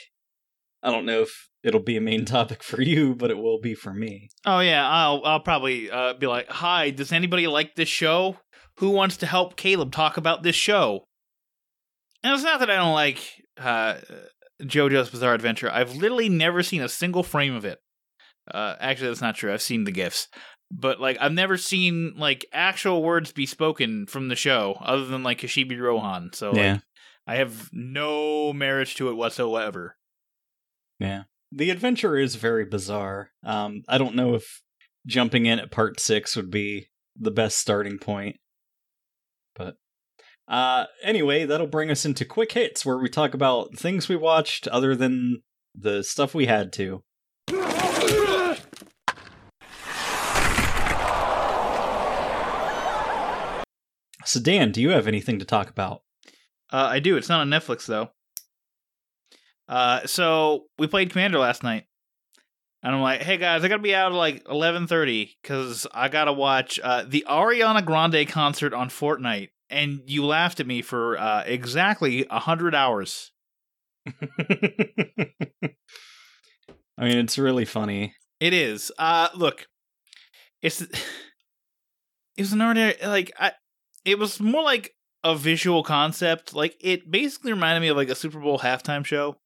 [0.82, 3.74] I don't know if it'll be a main topic for you, but it will be
[3.74, 4.28] for me.
[4.44, 8.38] Oh yeah, I'll I'll probably uh, be like, "Hi, does anybody like this show?
[8.78, 11.04] Who wants to help Caleb talk about this show?"
[12.22, 13.18] And it's not that I don't like
[13.58, 13.96] uh,
[14.62, 15.70] JoJo's Bizarre Adventure.
[15.70, 17.78] I've literally never seen a single frame of it.
[18.50, 19.52] Uh, actually, that's not true.
[19.52, 20.28] I've seen the gifs,
[20.70, 25.22] but like I've never seen like actual words be spoken from the show other than
[25.22, 26.30] like Kishibe Rohan.
[26.32, 26.78] So like, yeah,
[27.26, 29.96] I have no marriage to it whatsoever.
[30.98, 31.24] yeah.
[31.54, 33.30] The adventure is very bizarre.
[33.44, 34.62] Um, I don't know if
[35.06, 38.36] jumping in at part six would be the best starting point,
[39.54, 39.76] but
[40.48, 44.66] uh, anyway, that'll bring us into quick hits where we talk about things we watched
[44.68, 45.42] other than
[45.74, 47.02] the stuff we had to.
[54.24, 56.02] So, Dan, do you have anything to talk about?
[56.72, 57.16] Uh, I do.
[57.16, 58.10] It's not on Netflix though.
[59.68, 61.84] Uh, so we played Commander last night,
[62.82, 66.32] and I'm like, "Hey guys, I gotta be out at like 11:30 because I gotta
[66.32, 71.44] watch uh, the Ariana Grande concert on Fortnite." And you laughed at me for uh,
[71.46, 73.32] exactly hundred hours.
[76.98, 78.14] I mean, it's really funny.
[78.40, 78.92] It is.
[78.98, 79.66] Uh, look,
[80.60, 80.92] it's it
[82.38, 83.52] was an ordinary like I.
[84.04, 86.54] It was more like a visual concept.
[86.54, 89.36] Like it basically reminded me of like a Super Bowl halftime show,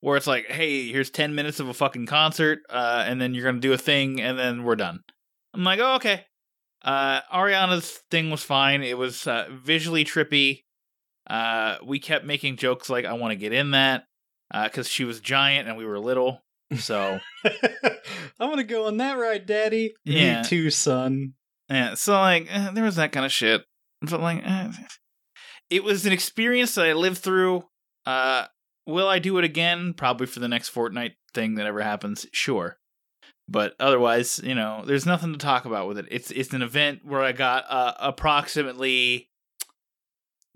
[0.00, 3.44] where it's like, hey, here's ten minutes of a fucking concert, uh, and then you're
[3.44, 5.00] gonna do a thing, and then we're done.
[5.52, 6.26] I'm like, oh, okay.
[6.82, 8.82] Uh, Ariana's thing was fine.
[8.82, 10.62] It was uh, visually trippy.
[11.28, 14.04] Uh, we kept making jokes like, I want to get in that,
[14.50, 16.42] because she was giant and we were little.
[16.78, 19.92] So I want to go on that ride, Daddy.
[20.04, 20.42] Yeah.
[20.42, 21.34] Me too, son.
[21.70, 23.62] Yeah, so like eh, there was that kind of shit.
[24.02, 24.72] But like eh,
[25.70, 27.64] it was an experience that I lived through.
[28.06, 28.46] Uh
[28.86, 29.94] will I do it again?
[29.94, 32.26] Probably for the next Fortnite thing that ever happens.
[32.32, 32.76] Sure.
[33.48, 36.06] But otherwise, you know, there's nothing to talk about with it.
[36.10, 39.28] It's it's an event where I got uh, approximately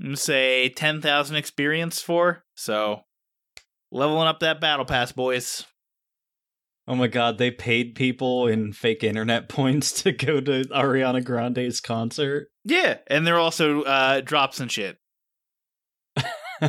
[0.01, 2.45] mm, say 10,000 experience for.
[2.55, 3.03] So
[3.91, 5.65] leveling up that battle pass, boys.
[6.87, 11.81] Oh my god, they paid people in fake internet points to go to Ariana Grande's
[11.81, 12.49] concert.
[12.65, 14.99] Yeah, and there are also uh drops and shit.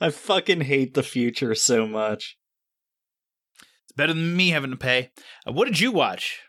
[0.00, 2.36] I fucking hate the future so much.
[3.84, 5.10] It's better than me having to pay.
[5.46, 6.40] Uh, what did you watch?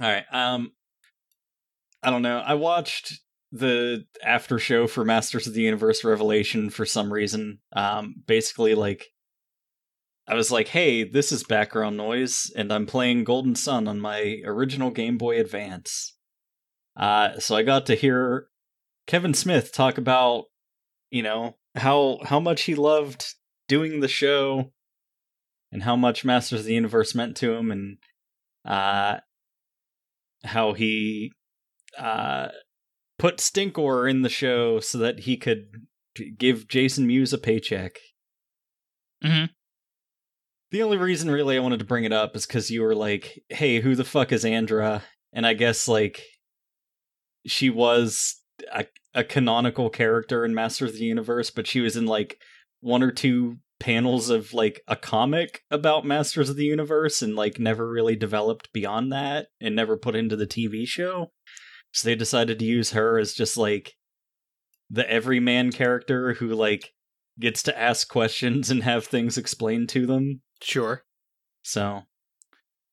[0.00, 0.24] All right.
[0.32, 0.72] Um
[2.02, 2.38] I don't know.
[2.38, 3.20] I watched
[3.52, 7.60] the after show for Masters of the Universe Revelation for some reason.
[7.72, 9.13] Um basically like
[10.26, 14.40] I was like, "Hey, this is background noise and I'm playing Golden Sun on my
[14.44, 16.16] original Game Boy Advance."
[16.96, 18.48] Uh so I got to hear
[19.06, 20.44] Kevin Smith talk about,
[21.10, 23.34] you know, how how much he loved
[23.68, 24.72] doing the show
[25.72, 27.98] and how much Masters of the Universe meant to him and
[28.64, 29.18] uh
[30.44, 31.32] how he
[31.98, 32.48] uh
[33.18, 35.86] put Stinkor in the show so that he could
[36.38, 37.98] give Jason Mewes a paycheck.
[39.22, 39.50] Mhm.
[40.74, 43.44] The only reason really I wanted to bring it up is because you were like,
[43.48, 46.20] "Hey, who the fuck is Andra?" And I guess like
[47.46, 48.40] she was
[48.72, 48.84] a,
[49.14, 52.40] a canonical character in Masters of the Universe, but she was in like
[52.80, 57.60] one or two panels of like a comic about Masters of the Universe and like
[57.60, 61.30] never really developed beyond that and never put into the TV show.
[61.92, 63.92] So they decided to use her as just like
[64.90, 66.94] the everyman character who like
[67.38, 70.40] gets to ask questions and have things explained to them.
[70.64, 71.04] Sure.
[71.62, 72.02] So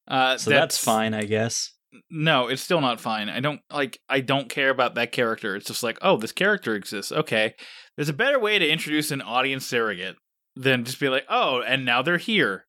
[0.08, 1.74] Uh, so that's, fine, I guess.
[2.10, 3.28] No, it's still not fine.
[3.30, 4.00] I don't like.
[4.08, 5.56] I don't care about that character.
[5.56, 7.12] It's just like, oh, this character exists.
[7.12, 7.54] Okay,
[7.96, 10.16] there's a better way to introduce an audience surrogate
[10.56, 12.66] than just be like, oh, and now they're here.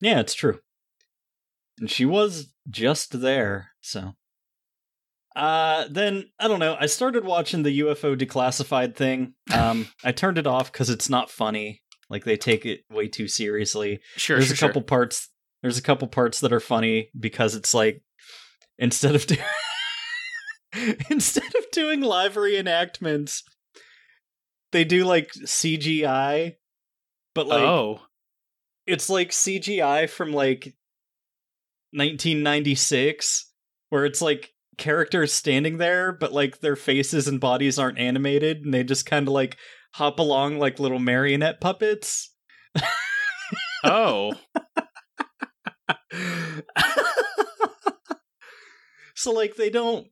[0.00, 0.60] Yeah, it's true.
[1.78, 4.12] And she was just there, so.
[5.34, 6.76] Uh, then I don't know.
[6.78, 9.32] I started watching the UFO declassified thing.
[9.52, 11.81] Um, I turned it off because it's not funny.
[12.12, 14.00] Like they take it way too seriously.
[14.16, 14.68] Sure, there's sure, a sure.
[14.68, 15.30] couple parts.
[15.62, 18.02] There's a couple parts that are funny because it's like
[18.78, 19.36] instead of do-
[21.10, 23.42] instead of doing live reenactments,
[24.72, 26.56] they do like CGI,
[27.34, 28.00] but like oh,
[28.86, 30.74] it's like CGI from like
[31.92, 33.50] 1996
[33.88, 38.72] where it's like characters standing there but like their faces and bodies aren't animated and
[38.72, 39.58] they just kind of like
[39.92, 42.34] hop along like little marionette puppets.
[43.84, 44.32] oh,
[49.14, 50.06] so like they don't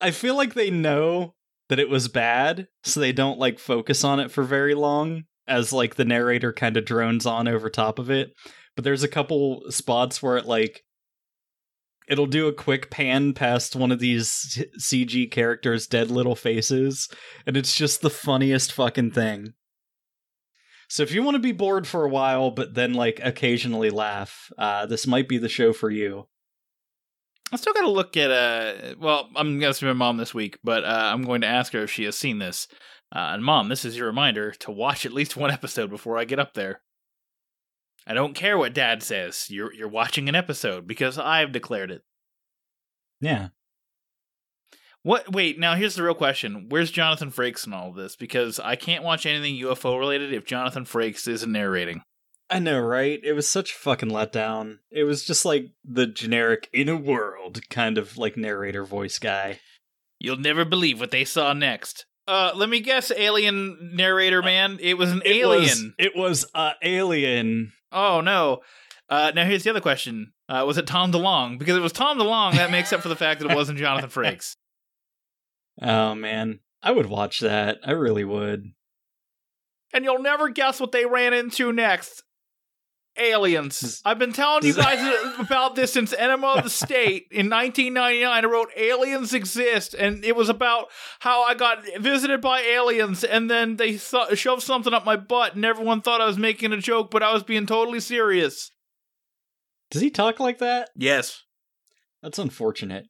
[0.00, 1.34] I feel like they know
[1.68, 5.72] that it was bad so they don't like focus on it for very long as
[5.72, 8.32] like the narrator kind of drones on over top of it.
[8.74, 10.82] But there's a couple spots where it like
[12.08, 17.08] it'll do a quick pan past one of these CG characters' dead little faces,
[17.46, 19.54] and it's just the funniest fucking thing.
[20.88, 24.52] So if you want to be bored for a while, but then like occasionally laugh,
[24.58, 26.28] uh, this might be the show for you.
[27.50, 28.30] I still got to look at.
[28.30, 31.72] Uh, well, I'm gonna see my mom this week, but uh, I'm going to ask
[31.72, 32.68] her if she has seen this.
[33.14, 36.24] Uh, and mom, this is your reminder to watch at least one episode before I
[36.24, 36.80] get up there.
[38.06, 39.46] I don't care what dad says.
[39.48, 42.02] You're you're watching an episode because I've declared it.
[43.20, 43.48] Yeah.
[45.02, 45.32] What?
[45.32, 45.58] Wait.
[45.58, 48.16] Now here's the real question: Where's Jonathan Frakes in all of this?
[48.16, 52.02] Because I can't watch anything UFO related if Jonathan Frakes isn't narrating.
[52.50, 53.18] I know, right?
[53.24, 54.80] It was such a fucking letdown.
[54.90, 59.60] It was just like the generic in a world kind of like narrator voice guy.
[60.18, 62.04] You'll never believe what they saw next.
[62.28, 64.78] Uh, let me guess, alien narrator man.
[64.80, 65.62] It was an It alien.
[65.62, 67.72] was, it was uh, alien.
[67.90, 68.60] Oh no.
[69.08, 71.58] Uh, now here's the other question: uh, Was it Tom DeLonge?
[71.58, 73.78] Because if it was Tom DeLonge, that makes up for the fact that it wasn't
[73.78, 74.54] Jonathan Frakes.
[75.80, 77.78] Oh man, I would watch that.
[77.84, 78.64] I really would.
[79.94, 82.22] And you'll never guess what they ran into next.
[83.18, 84.00] Aliens.
[84.04, 84.98] I've been telling you guys
[85.38, 88.44] about this since Enema of the State in 1999.
[88.44, 90.88] I wrote Aliens Exist, and it was about
[91.20, 95.54] how I got visited by aliens, and then they th- shoved something up my butt,
[95.54, 98.70] and everyone thought I was making a joke, but I was being totally serious.
[99.90, 100.88] Does he talk like that?
[100.96, 101.42] Yes.
[102.22, 103.06] That's unfortunate.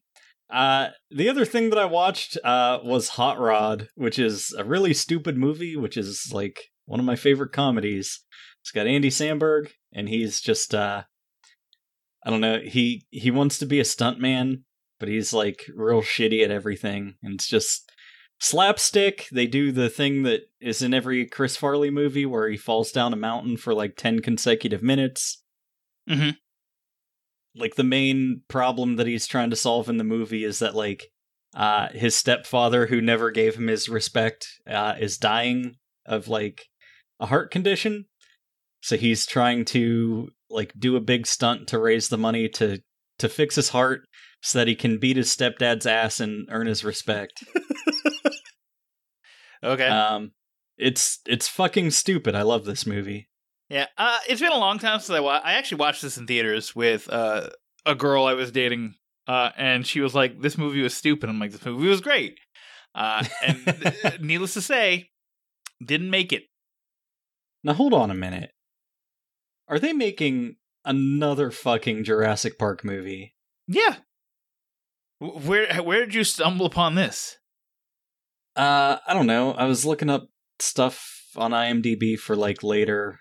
[0.52, 4.92] Uh, the other thing that I watched uh, was Hot Rod, which is a really
[4.92, 8.20] stupid movie, which is like one of my favorite comedies.
[8.62, 11.02] It's got Andy Samberg, and he's just uh,
[12.24, 12.60] I don't know.
[12.60, 14.62] He he wants to be a stuntman,
[15.00, 17.90] but he's like real shitty at everything, and it's just
[18.40, 19.26] slapstick.
[19.32, 23.12] They do the thing that is in every Chris Farley movie where he falls down
[23.12, 25.42] a mountain for like ten consecutive minutes
[26.08, 26.36] Mhm.
[27.54, 31.12] like the main problem that he's trying to solve in the movie is that like
[31.54, 36.64] uh his stepfather who never gave him his respect uh is dying of like
[37.20, 38.06] a heart condition
[38.82, 42.78] so he's trying to like do a big stunt to raise the money to
[43.18, 44.02] to fix his heart
[44.42, 47.42] so that he can beat his stepdad's ass and earn his respect
[49.64, 49.86] Okay.
[49.86, 50.32] um
[50.76, 53.28] it's it's fucking stupid i love this movie
[53.68, 56.26] Yeah, uh, it's been a long time since I wa- I actually watched this in
[56.26, 57.48] theaters with uh,
[57.86, 61.38] a girl I was dating, uh, and she was like, "This movie was stupid." I'm
[61.38, 62.36] like, "This movie was great,"
[62.94, 65.08] uh, and needless to say,
[65.82, 66.42] didn't make it.
[67.64, 68.50] Now hold on a minute.
[69.72, 73.34] Are they making another fucking Jurassic Park movie?
[73.66, 73.96] Yeah.
[75.18, 77.38] Where where did you stumble upon this?
[78.54, 79.52] Uh, I don't know.
[79.52, 83.20] I was looking up stuff on IMDb for like later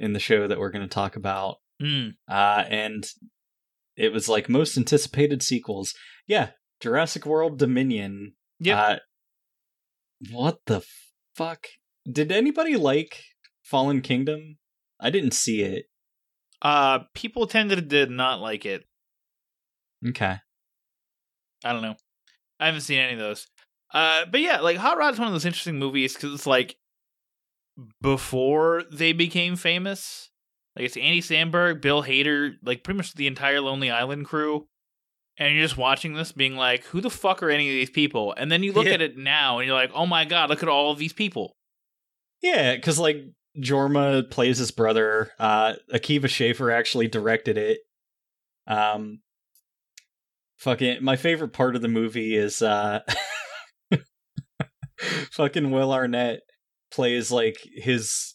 [0.00, 1.58] in the show that we're going to talk about.
[1.80, 2.08] Hmm.
[2.28, 3.06] Uh, and
[3.96, 5.94] it was like most anticipated sequels.
[6.26, 8.32] Yeah, Jurassic World Dominion.
[8.58, 8.76] Yep.
[8.76, 8.96] Uh,
[10.32, 10.82] what the
[11.36, 11.68] fuck?
[12.10, 13.22] Did anybody like
[13.62, 14.56] Fallen Kingdom?
[15.04, 15.84] I didn't see it.
[16.62, 18.84] Uh, people tended to not like it.
[20.08, 20.36] Okay.
[21.64, 21.96] I don't know.
[22.58, 23.46] I haven't seen any of those.
[23.92, 26.76] Uh, but yeah, like Hot Rod's one of those interesting movies because it's like
[28.02, 30.30] before they became famous.
[30.76, 34.66] Like it's Andy Samberg, Bill Hader, like pretty much the entire Lonely Island crew.
[35.36, 38.34] And you're just watching this being like, who the fuck are any of these people?
[38.36, 38.92] And then you look Yeah.
[38.94, 41.56] at it now and you're like, oh my god, look at all of these people.
[42.40, 43.16] Yeah, because like
[43.58, 45.30] Jorma plays his brother.
[45.38, 47.78] Uh, Akiva Schaffer actually directed it.
[48.66, 49.20] Um,
[50.58, 53.00] fucking, my favorite part of the movie is uh,
[55.32, 56.40] fucking Will Arnett
[56.90, 58.34] plays like his,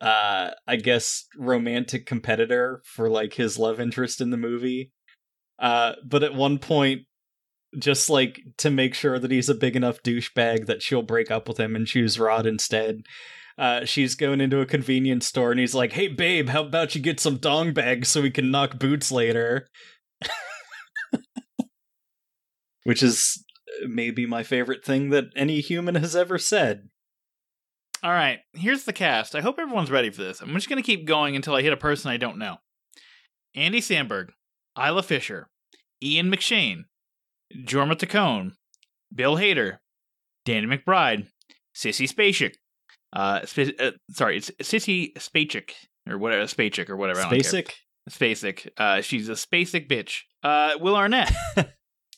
[0.00, 4.92] uh, I guess romantic competitor for like his love interest in the movie.
[5.58, 7.02] Uh, but at one point,
[7.78, 11.48] just like to make sure that he's a big enough douchebag that she'll break up
[11.48, 13.02] with him and choose Rod instead
[13.58, 17.00] uh, she's going into a convenience store and he's like, "Hey babe, how about you
[17.00, 19.68] get some dong bags so we can knock boots later?"
[22.84, 23.44] Which is
[23.86, 26.88] maybe my favorite thing that any human has ever said.
[28.02, 29.36] All right, here's the cast.
[29.36, 30.40] I hope everyone's ready for this.
[30.40, 32.56] I'm just going to keep going until I hit a person I don't know.
[33.54, 34.30] Andy Samberg,
[34.76, 35.48] Isla Fisher,
[36.02, 36.84] Ian McShane,
[37.64, 38.52] Jorma Taccone,
[39.14, 39.78] Bill Hader,
[40.44, 41.28] Danny McBride,
[41.76, 42.54] Sissy Spacek,
[43.12, 45.70] uh, Sp- uh, sorry, it's Sissy Spacek
[46.08, 47.24] or whatever, Spacek or whatever.
[47.30, 47.74] Basic.
[48.10, 48.68] Spacek.
[48.76, 50.20] Uh, she's a Spacek bitch.
[50.42, 51.32] Uh, Will Arnett,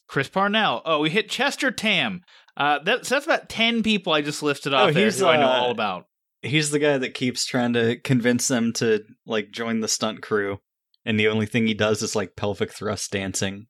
[0.09, 0.80] Chris Parnell.
[0.84, 2.22] Oh, we hit Chester Tam.
[2.57, 5.36] Uh, that, so that's about ten people I just listed off Oh, there who I
[5.36, 6.05] know uh, all about.
[6.42, 10.59] He's the guy that keeps trying to convince them to like join the stunt crew,
[11.05, 13.66] and the only thing he does is like pelvic thrust dancing.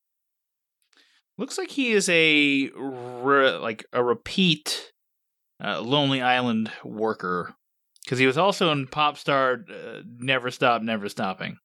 [1.36, 4.92] Looks like he is a re- like a repeat
[5.62, 7.54] uh, Lonely Island worker
[8.04, 11.58] because he was also in Pop Star uh, Never Stop Never Stopping.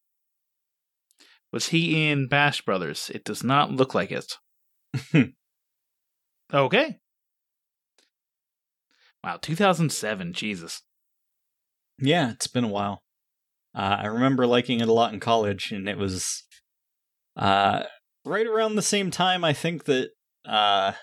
[1.52, 3.12] Was he in Bash Brothers?
[3.14, 4.36] It does not look like it.
[6.54, 6.98] okay.
[9.24, 10.34] Wow, 2007.
[10.34, 10.84] Jesus.
[11.98, 13.02] Yeah, it's been a while.
[13.76, 16.44] Uh, I remember liking it a lot in college, and it was
[17.36, 17.84] uh,
[18.26, 20.10] right around the same time I think that
[20.46, 20.94] uh,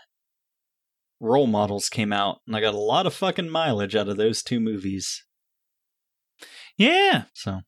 [1.20, 4.42] Role Models came out, and I got a lot of fucking mileage out of those
[4.42, 5.24] two movies.
[6.76, 7.24] Yeah.
[7.32, 7.60] So,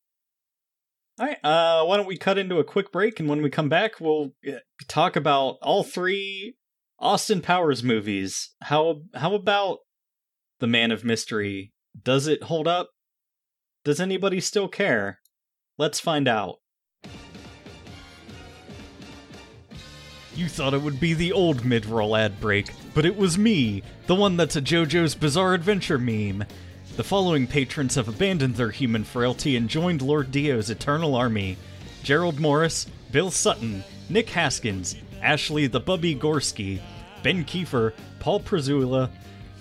[1.18, 3.68] all right, uh, why don't we cut into a quick break, and when we come
[3.68, 6.56] back, we'll uh, talk about all three
[6.98, 8.54] Austin Powers movies.
[8.62, 9.78] How how about
[10.60, 11.72] the Man of Mystery?
[12.00, 12.90] Does it hold up?
[13.84, 15.20] Does anybody still care?
[15.78, 16.56] Let's find out.
[20.38, 24.14] You thought it would be the old mid-roll ad break, but it was me, the
[24.14, 26.44] one that's a JoJo's Bizarre Adventure meme.
[26.96, 31.56] The following patrons have abandoned their human frailty and joined Lord Dio's eternal army.
[32.04, 36.80] Gerald Morris, Bill Sutton, Nick Haskins, Ashley the Bubby Gorski,
[37.24, 39.10] Ben Kiefer, Paul Prezula,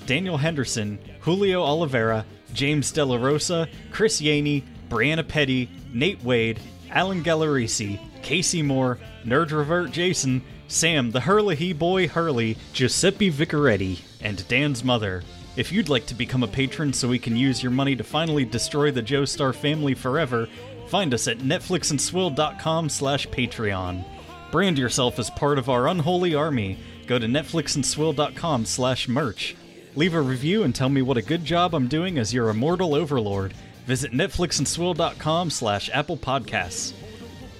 [0.05, 2.23] Daniel Henderson, Julio Oliveira,
[2.53, 6.59] James De La Rosa, Chris Yaney, Brianna Petty, Nate Wade,
[6.91, 14.47] Alan Gallerisi, Casey Moore, Nerd Revert Jason, Sam the Hurley Boy Hurley, Giuseppe Vicaretti, and
[14.47, 15.23] Dan's mother.
[15.55, 18.45] If you'd like to become a patron so we can use your money to finally
[18.45, 20.47] destroy the Joestar family forever,
[20.87, 24.03] find us at netflixandswill.com slash Patreon.
[24.51, 26.77] Brand yourself as part of our unholy army.
[27.07, 29.55] Go to netflixandswill.com slash merch.
[29.95, 32.93] Leave a review and tell me what a good job I'm doing as your immortal
[32.93, 33.53] overlord.
[33.87, 36.93] Visit netflixandswill.com slash Apple Podcasts.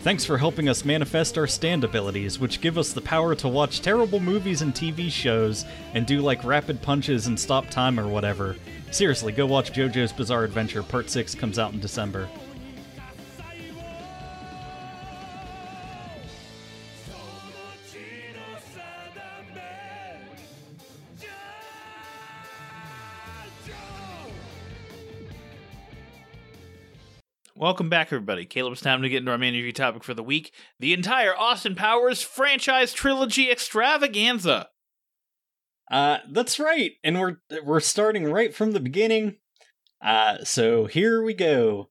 [0.02, 3.82] Thanks for helping us manifest our stand abilities, which give us the power to watch
[3.82, 8.56] terrible movies and TV shows and do like rapid punches and stop time or whatever.
[8.92, 10.82] Seriously, go watch JoJo's Bizarre Adventure.
[10.82, 12.30] Part 6 comes out in December.
[27.60, 28.46] Welcome back, everybody.
[28.46, 31.36] Caleb, it's time to get into our main review topic for the week the entire
[31.36, 34.68] Austin Powers franchise trilogy extravaganza.
[35.90, 39.38] Uh, that's right, and we're we're starting right from the beginning.
[40.00, 41.90] Uh, so here we go.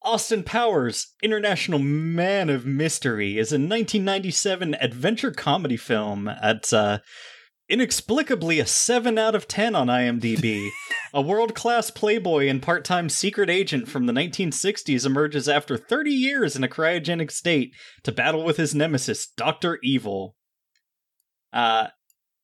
[0.00, 7.00] Austin Powers, International Man of Mystery, is a 1997 adventure comedy film at uh,
[7.68, 10.70] inexplicably a 7 out of 10 on IMDb.
[11.14, 16.10] a world class playboy and part time secret agent from the 1960s emerges after 30
[16.10, 19.78] years in a cryogenic state to battle with his nemesis, Dr.
[19.82, 20.36] Evil.
[21.52, 21.88] Uh,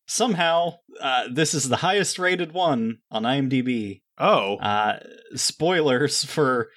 [0.06, 4.02] somehow, uh, this is the highest rated one on IMDb.
[4.18, 4.98] Oh, Uh,
[5.34, 6.68] spoilers for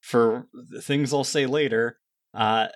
[0.00, 0.46] for
[0.80, 1.98] things I'll say later.
[2.32, 2.68] Uh,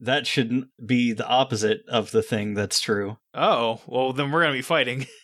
[0.00, 3.18] that shouldn't be the opposite of the thing that's true.
[3.34, 3.80] oh.
[3.86, 5.06] Well, then we're gonna be fighting.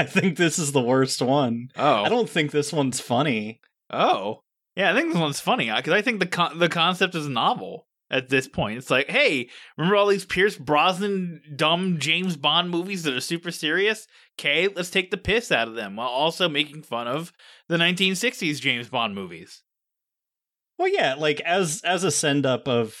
[0.00, 1.68] I think this is the worst one.
[1.76, 3.60] Oh, I don't think this one's funny.
[3.90, 4.40] Oh,
[4.76, 4.90] yeah.
[4.90, 7.86] I think this one's funny uh, because I think the con- the concept is novel
[8.10, 8.78] at this point.
[8.78, 13.50] It's like, hey, remember all these Pierce Brosnan dumb James Bond movies that are super
[13.50, 14.06] serious?
[14.38, 17.32] Okay, let's take the piss out of them while also making fun of
[17.68, 19.62] the 1960s James Bond movies.
[20.78, 22.96] Well, yeah, like as as a send up of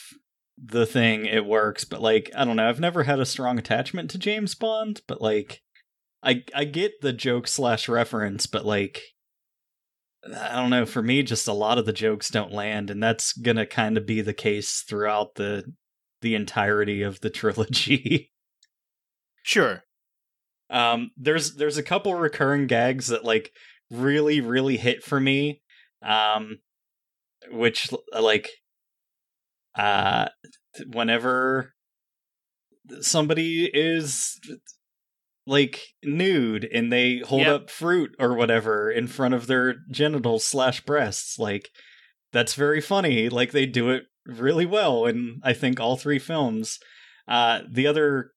[0.62, 1.84] the thing, it works.
[1.84, 2.68] But like, I don't know.
[2.68, 5.62] I've never had a strong attachment to James Bond, but like,
[6.22, 9.02] I I get the joke slash reference, but like,
[10.26, 10.84] I don't know.
[10.86, 14.06] For me, just a lot of the jokes don't land, and that's gonna kind of
[14.06, 15.64] be the case throughout the
[16.20, 18.32] the entirety of the trilogy.
[19.42, 19.82] Sure.
[20.70, 23.52] um there's there's a couple recurring gags that like
[23.90, 25.62] really really hit for me
[26.02, 26.58] um
[27.50, 28.48] which like
[29.78, 30.28] uh
[30.92, 31.72] whenever
[33.00, 34.38] somebody is
[35.50, 37.54] like nude and they hold Yep.
[37.62, 41.68] up fruit or whatever in front of their genitals slash breasts like
[42.32, 46.78] that's very funny like they do it really well in i think all three films
[47.26, 48.30] uh the other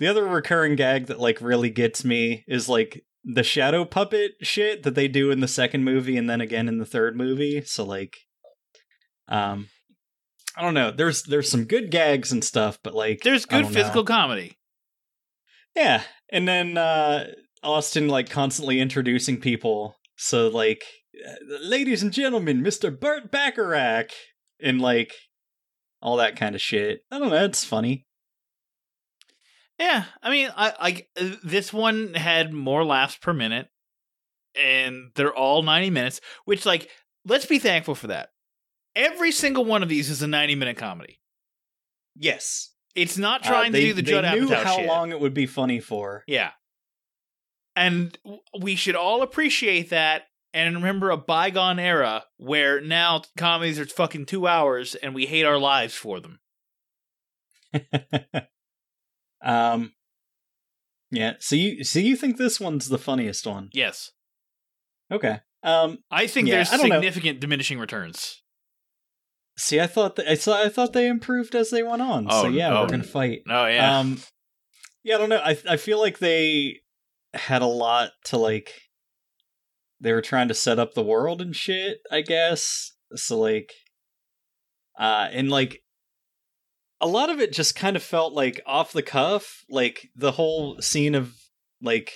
[0.00, 4.82] the other recurring gag that like really gets me is like the shadow puppet shit
[4.82, 7.84] that they do in the second movie and then again in the third movie so
[7.84, 8.16] like
[9.28, 9.68] um
[10.56, 13.72] i don't know there's there's some good gags and stuff but like There's good don't
[13.72, 13.78] know.
[13.80, 14.58] physical comedy.
[15.76, 16.02] yeah,
[16.32, 17.26] and then uh
[17.62, 19.96] Austin like constantly introducing people.
[20.16, 20.84] So like,
[21.62, 22.98] ladies and gentlemen, Mr.
[22.98, 24.10] Burt Bacharach,
[24.62, 25.12] and like
[26.02, 27.00] all that kind of shit.
[27.10, 27.44] I don't know.
[27.44, 28.06] It's funny.
[29.78, 33.68] Yeah, I mean, I, I uh, this one had more laughs per minute,
[34.54, 36.20] and they're all ninety minutes.
[36.44, 36.90] Which, like,
[37.24, 38.28] let's be thankful for that.
[38.94, 41.20] Every single one of these is a ninety-minute comedy.
[42.14, 44.86] Yes, It's not Uh, trying they, to do the Judd knew Apatow how shit.
[44.86, 46.24] long it would be funny for.
[46.26, 46.50] Yeah,
[47.76, 48.16] and
[48.60, 54.26] we should all appreciate that and remember a bygone era where now comedies are fucking
[54.26, 56.40] two hours and we hate our lives for them.
[59.42, 59.92] um,
[61.10, 61.34] yeah.
[61.38, 63.70] So you so you think this one's the funniest one?
[63.72, 64.10] Yes,
[65.12, 65.40] Okay.
[65.62, 66.94] Um, I think Yeah, there's I don't know.
[66.96, 68.39] significant diminishing returns.
[69.60, 72.26] See, I thought that I thought I thought they improved as they went on.
[72.28, 72.82] Oh, so yeah, oh.
[72.82, 73.42] we're gonna fight.
[73.48, 74.18] Oh yeah, Um,
[75.02, 75.42] yeah, I don't know.
[75.42, 76.80] I I feel like they
[77.34, 78.72] had a lot to like.
[80.00, 81.98] They were trying to set up the world and shit.
[82.10, 83.38] I guess so.
[83.38, 83.72] Like,
[84.98, 85.82] uh, and like
[87.02, 89.64] a lot of it just kind of felt like off the cuff.
[89.68, 91.34] Like the whole scene of
[91.82, 92.12] like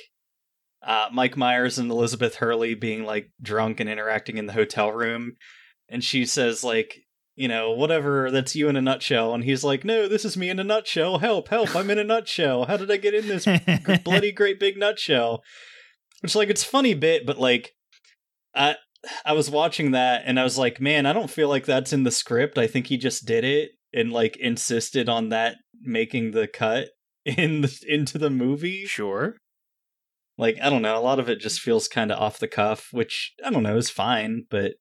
[0.82, 5.34] uh, Mike Myers and Elizabeth Hurley being like drunk and interacting in the hotel room,
[5.90, 7.03] and she says like
[7.36, 9.34] you know, whatever, that's you in a nutshell.
[9.34, 11.18] And he's like, no, this is me in a nutshell.
[11.18, 12.66] Help, help, I'm in a nutshell.
[12.66, 13.46] How did I get in this
[14.04, 15.42] bloody great big nutshell?
[16.20, 17.72] Which, like, it's a funny bit, but, like,
[18.54, 18.76] I,
[19.24, 22.04] I was watching that and I was like, man, I don't feel like that's in
[22.04, 22.56] the script.
[22.56, 26.88] I think he just did it and, like, insisted on that making the cut
[27.24, 28.86] in the, into the movie.
[28.86, 29.36] sure.
[30.36, 30.98] Like, I don't know.
[30.98, 33.76] A lot of it just feels kind of off the cuff, which I don't know
[33.76, 34.72] is fine, but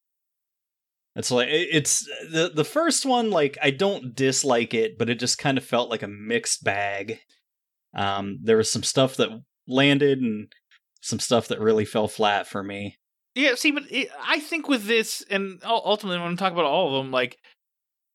[1.15, 3.29] it's like it's the the first one.
[3.29, 7.19] Like, I don't dislike it, but it just kind of felt like a mixed bag.
[7.95, 9.29] Um, there was some stuff that
[9.67, 10.51] landed and
[11.01, 12.97] some stuff that really fell flat for me.
[13.35, 16.87] Yeah, see, but it, I think with this, and ultimately when I'm talking about all
[16.95, 17.37] of them, like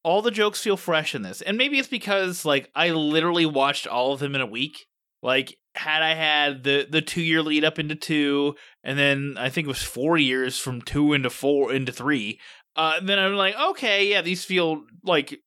[0.02, 3.86] all the jokes feel fresh in this, and maybe it's because like I literally watched
[3.86, 4.86] all of them in a week.
[5.22, 9.48] Like, had I had the the two year lead up into two, and then I
[9.50, 12.40] think it was four years from two into four into three,
[12.78, 15.40] uh, then I'm like, okay, yeah, these feel like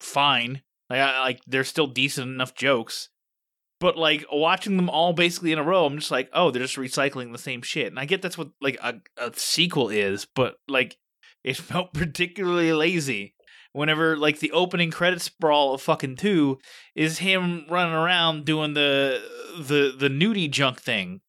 [0.00, 0.60] fine.
[0.90, 3.10] Like, I, like they're still decent enough jokes.
[3.78, 6.76] But like watching them all basically in a row, I'm just like, oh, they're just
[6.76, 7.86] recycling the same shit.
[7.86, 10.96] And I get that's what like a, a sequel is, but like
[11.44, 13.34] it felt particularly lazy.
[13.72, 16.58] Whenever like the opening credit sprawl of fucking two
[16.96, 19.22] is him running around doing the
[19.58, 21.20] the the nudie junk thing.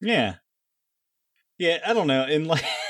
[0.00, 0.36] Yeah,
[1.58, 1.78] yeah.
[1.86, 2.22] I don't know.
[2.22, 2.64] And like,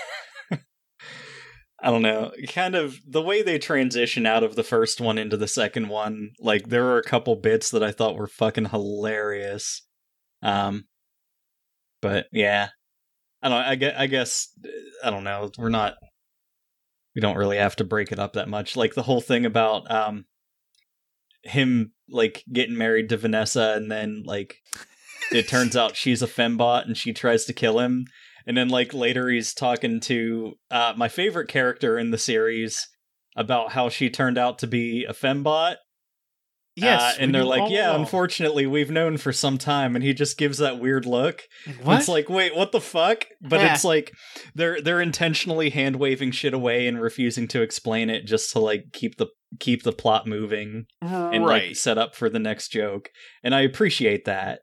[1.82, 2.32] I don't know.
[2.48, 6.32] Kind of the way they transition out of the first one into the second one.
[6.38, 9.82] Like, there were a couple bits that I thought were fucking hilarious.
[10.42, 10.84] Um,
[12.02, 12.68] but yeah,
[13.42, 13.62] I don't.
[13.62, 13.94] I guess.
[13.96, 14.48] I guess.
[15.04, 15.50] I don't know.
[15.58, 15.94] We're not.
[17.14, 18.76] We don't really have to break it up that much.
[18.76, 20.26] Like the whole thing about um
[21.42, 24.56] him like getting married to Vanessa and then like
[25.32, 28.04] it turns out she's a fembot and she tries to kill him
[28.46, 32.88] And then like later he's talking to uh, my favorite character in the series
[33.36, 35.76] about how she turned out to be a fembot.
[36.76, 40.04] Yes, Uh, and they're like, all yeah, along." unfortunately, we've known for some time, and
[40.04, 41.42] he just gives that weird look.
[41.82, 41.98] What?
[41.98, 43.26] It's like, wait, what the fuck?
[43.42, 43.74] But Yeah.
[43.74, 44.12] it's like
[44.54, 48.84] they're they're intentionally hand waving shit away and refusing to explain it just to like
[48.92, 49.26] keep the
[49.58, 53.10] keep the plot moving and right, like set up for the next joke.
[53.42, 54.60] And I appreciate that.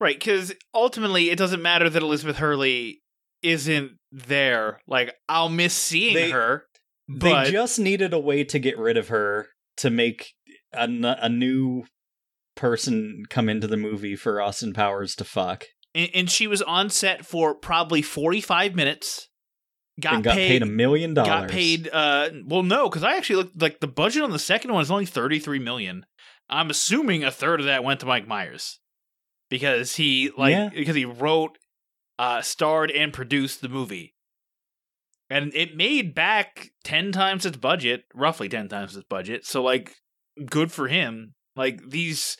[0.00, 3.00] Right, because ultimately it doesn't matter that Elizabeth Hurley
[3.42, 4.80] isn't there.
[4.86, 6.64] Like, I'll miss seeing They- her.
[7.12, 9.48] But they just needed a way to get rid of her
[9.78, 10.32] to make
[10.72, 11.82] a, a new
[12.56, 15.64] person come into the movie for Austin Powers to fuck.
[15.94, 19.28] and, and she was on set for probably forty five minutes.
[20.00, 21.28] Got, and got paid, a million dollars.
[21.28, 24.72] got paid uh well no because i actually looked like the budget on the second
[24.72, 26.06] one is only 33 million
[26.48, 28.80] i'm assuming a third of that went to mike myers
[29.50, 30.68] because he like Yeah.
[30.74, 31.58] because he wrote
[32.18, 34.14] uh starred and produced the movie
[35.28, 39.94] and it made back 10 times its budget roughly 10 times its budget so like
[40.46, 42.36] good for him like these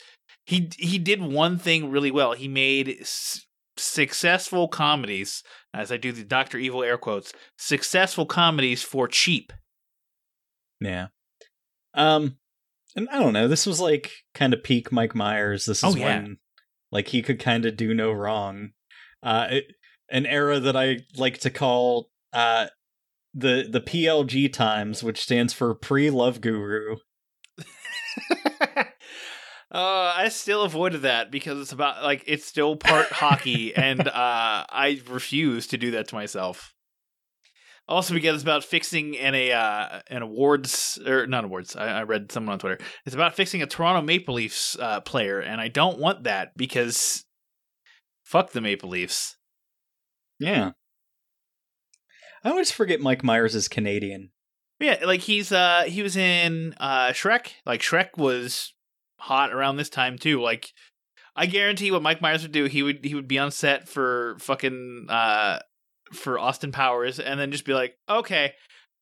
[0.47, 3.47] he he did one thing really well he made s-
[3.77, 5.43] successful comedies
[5.75, 9.53] as i do the dr evil air quotes successful comedies for cheap
[10.81, 11.09] Yeah.
[11.95, 12.37] Um,
[12.97, 13.49] and I don't know.
[13.49, 15.67] This was like kind of peak Mike Myers.
[15.67, 16.05] This is Oh, yeah.
[16.07, 16.39] when
[16.91, 18.71] like he could kind of do no wrong.
[19.23, 19.65] Uh, it,
[20.11, 22.67] an era that I like to call uh
[23.35, 26.97] the the PLG times, which stands for pre Love Guru.
[28.77, 28.85] uh,
[29.71, 35.01] I still avoided that because it's about like it's still part hockey, and uh, I
[35.09, 36.75] refuse to do that to myself.
[37.91, 41.75] Also, because it's about fixing an a uh, an awards or not awards.
[41.75, 42.79] I, I read someone on Twitter.
[43.05, 47.25] It's about fixing a Toronto Maple Leafs uh, player, and I don't want that because
[48.23, 49.37] fuck the Maple Leafs.
[50.39, 50.71] Yeah.
[52.45, 54.31] I always forget Mike Myers is Canadian.
[54.79, 57.49] Yeah, like he's uh he was in uh Shrek.
[57.67, 58.73] Like Shrek was
[59.19, 60.41] hot around this time too.
[60.41, 60.71] Like
[61.37, 64.37] I guarantee what Mike Myers would do, he would he would be on set for
[64.41, 65.59] fucking uh
[66.13, 68.53] for Austin Powers and then just be like, "Okay,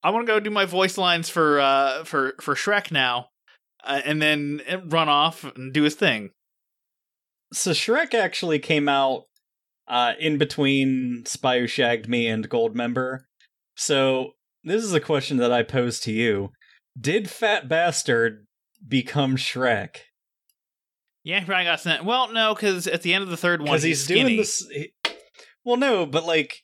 [0.02, 3.28] I want to go do my voice lines for uh for for Shrek now."
[3.84, 6.30] Uh, and then run off and do his thing.
[7.52, 9.24] So Shrek actually came out
[9.86, 13.20] uh, in between Spy Who Shagged Me and Goldmember.
[13.76, 14.32] So
[14.64, 16.50] this is a question that I pose to you:
[17.00, 18.46] Did Fat Bastard
[18.86, 19.98] become Shrek?
[21.24, 22.04] Yeah, he probably got sent.
[22.04, 24.22] Well, no, because at the end of the third one, Because he's, he's, skinny.
[24.24, 24.66] doing this.
[24.70, 24.92] he-
[25.64, 26.62] well, no, but like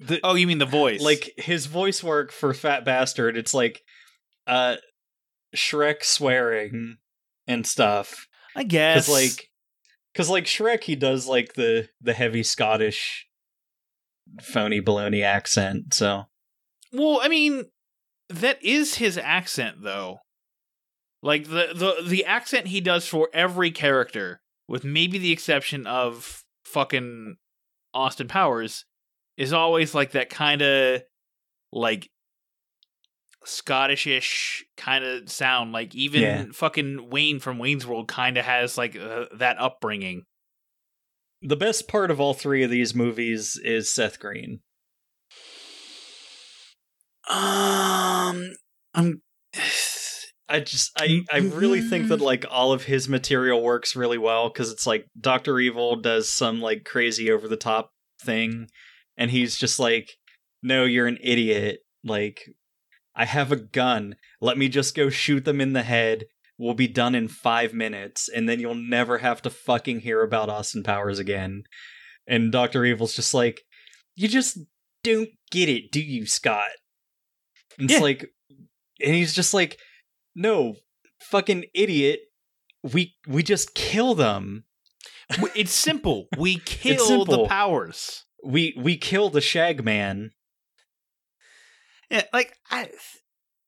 [0.00, 1.00] the Oh, you mean the voice?
[1.00, 3.36] like his voice work for Fat Bastard.
[3.36, 3.82] It's like
[4.46, 4.76] uh,
[5.56, 6.98] Shrek swearing
[7.46, 8.26] and stuff.
[8.56, 9.50] I guess because like
[10.12, 13.26] because like shrek he does like the the heavy scottish
[14.42, 16.24] phony baloney accent so
[16.92, 17.64] Well, I mean,
[18.28, 20.18] that is his accent, though.
[21.22, 26.42] Like the the the accent he does for every character, with maybe the exception of
[26.64, 27.36] fucking
[27.94, 28.84] Austin Powers,
[29.38, 31.02] is always like that kind of
[31.72, 32.10] like
[33.46, 35.72] Scottishish kind of sound.
[35.72, 36.44] Like even Yeah.
[36.52, 40.24] fucking Wayne from Wayne's World kind of has like uh, that upbringing.
[41.40, 44.58] the best part of all three of these movies is seth green
[47.30, 48.54] Um,
[48.94, 49.22] I'm.
[50.50, 54.48] i just i i really think that like all of his material works really well
[54.48, 57.90] because it's like dr evil does some like crazy over the top
[58.22, 58.66] thing
[59.18, 60.12] and he's just like
[60.62, 61.80] no you're an idiot.
[62.02, 62.48] Like
[63.14, 64.16] i have a gun.
[64.40, 66.24] Let me just go shoot them in the head.
[66.56, 70.48] We'll be done in five minutes and then you'll never have to fucking hear about
[70.48, 71.64] austin powers again.
[72.26, 73.62] And dr evil's just like
[74.14, 74.58] you just
[75.04, 76.70] don't get it do you scott?
[77.78, 78.30] And it's like
[79.00, 79.78] and he's just like
[80.34, 80.76] no
[81.20, 82.20] fucking idiot.
[82.92, 84.64] We we just kill them.
[85.54, 86.28] It's simple.
[86.38, 87.48] We kill the simple.
[87.48, 88.24] powers.
[88.44, 90.30] We we kill the shag man
[92.10, 92.90] Yeah, like I,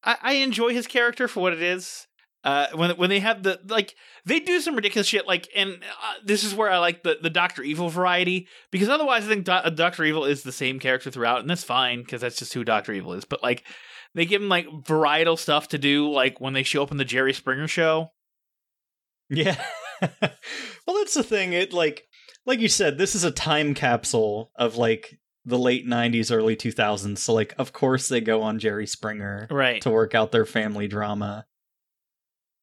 [0.02, 2.06] I, I enjoy his character for what it is.
[2.42, 3.94] Uh, when when they have the like,
[4.24, 5.26] they do some ridiculous shit.
[5.26, 9.24] Like, and uh, this is where I like the the Doctor Evil variety because otherwise,
[9.24, 12.38] I think Do- Doctor Evil is the same character throughout, and that's fine because that's
[12.38, 13.26] just who Doctor Evil is.
[13.26, 13.64] But like,
[14.14, 17.04] they give him like varietal stuff to do, like when they show up in the
[17.04, 18.12] Jerry Springer show.
[19.28, 19.62] Yeah.
[20.00, 21.52] well, that's the thing.
[21.52, 22.04] It like
[22.50, 27.18] like you said, this is a time capsule of like the late 90s early 2000s.
[27.18, 29.80] So like of course they go on Jerry Springer Right.
[29.82, 31.46] to work out their family drama.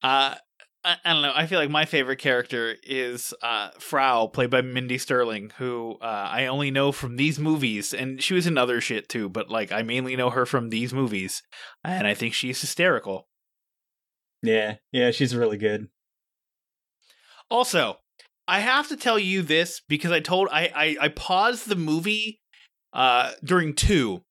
[0.03, 0.35] Uh,
[0.83, 1.31] I, I don't know.
[1.33, 6.05] I feel like my favorite character is uh, Frau, played by Mindy Sterling, who uh,
[6.31, 9.27] I only know from these movies, and she was in other shit too.
[9.29, 11.43] But like, I mainly know her from these movies,
[11.83, 13.27] and I think she's hysterical.
[14.43, 15.87] Yeah, yeah, she's really good.
[17.49, 17.97] Also,
[18.47, 22.39] I have to tell you this because I told I I, I paused the movie
[22.93, 24.23] uh, during two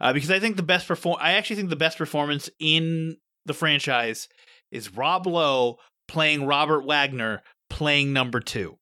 [0.00, 1.18] uh, because I think the best perform.
[1.20, 3.16] I actually think the best performance in
[3.46, 4.28] the franchise
[4.70, 5.76] is Rob Lowe
[6.08, 8.78] playing Robert Wagner playing number two.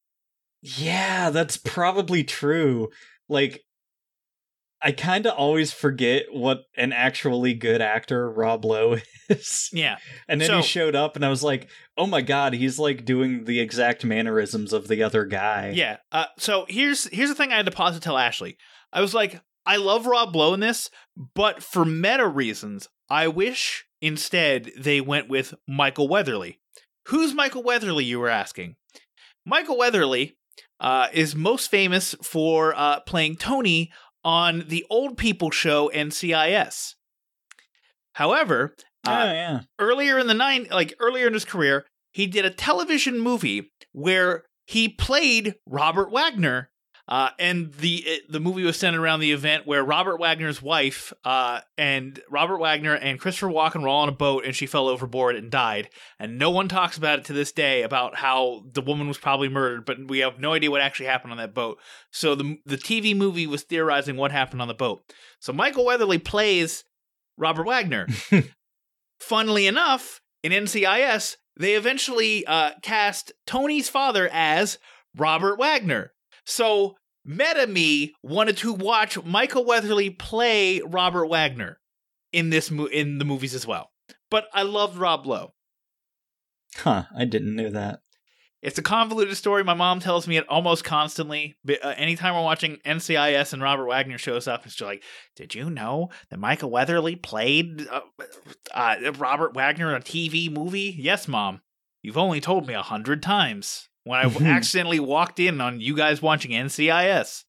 [0.62, 2.88] Yeah, that's probably true.
[3.28, 3.62] Like,
[4.84, 8.96] I kind of always forget what an actually good actor Rob Lowe
[9.28, 9.68] is.
[9.72, 12.78] Yeah, And then So- he showed up, and I was like, oh my god, he's
[12.78, 15.72] like doing the exact mannerisms of the other guy.
[15.74, 15.98] yeah.
[16.10, 18.56] Uh, so here's here's the thing I had to pause to tell Ashley.
[18.92, 20.90] I was like, I love Rob Lowe in this,
[21.34, 26.58] but for meta reasons, I wish instead they went with Michael Weatherly.
[27.08, 28.04] Who's Michael Weatherly?
[28.04, 28.74] You were asking.
[29.46, 30.36] Michael Weatherly
[30.80, 33.90] uh, is most famous for uh, playing Tony
[34.24, 36.94] on the old people show NCIS.
[38.14, 39.60] However, Oh, uh, yeah.
[39.80, 44.44] earlier in the nine, like earlier in his career, he did a television movie where
[44.66, 46.70] he played Robert Wagner.
[47.08, 51.12] Uh, and the it, the movie was centered around the event where Robert Wagner's wife
[51.24, 54.86] uh, and Robert Wagner and Christopher Walken were all on a boat and she fell
[54.88, 55.88] overboard and died.
[56.20, 59.48] And no one talks about it to this day about how the woman was probably
[59.48, 61.78] murdered, but we have no idea what actually happened on that boat.
[62.12, 65.02] So the the TV movie was theorizing what happened on the boat.
[65.40, 66.84] So Michael Weatherly plays
[67.36, 68.06] Robert Wagner.
[69.20, 74.78] Funnily enough, in NCIS, they eventually uh, cast Tony's father as
[75.16, 76.12] Robert Wagner.
[76.44, 81.78] So Meta Me wanted to watch Michael Weatherly play Robert Wagner
[82.32, 83.90] in this mo- in the movies as well.
[84.30, 85.52] But I loved Rob Lowe.
[86.76, 88.00] Huh, I didn't know that.
[88.62, 89.64] It's a convoluted story.
[89.64, 91.56] My mom tells me it almost constantly.
[91.64, 95.02] But, uh, anytime we're watching NCIS and Robert Wagner shows up, it's just like,
[95.34, 98.02] did you know that Michael Weatherly played uh,
[98.72, 100.94] uh, Robert Wagner in a TV movie?
[100.96, 101.60] Yes, mom.
[102.02, 106.22] You've only told me a hundred times when I accidentally walked in on you guys
[106.22, 107.44] watching NCIS.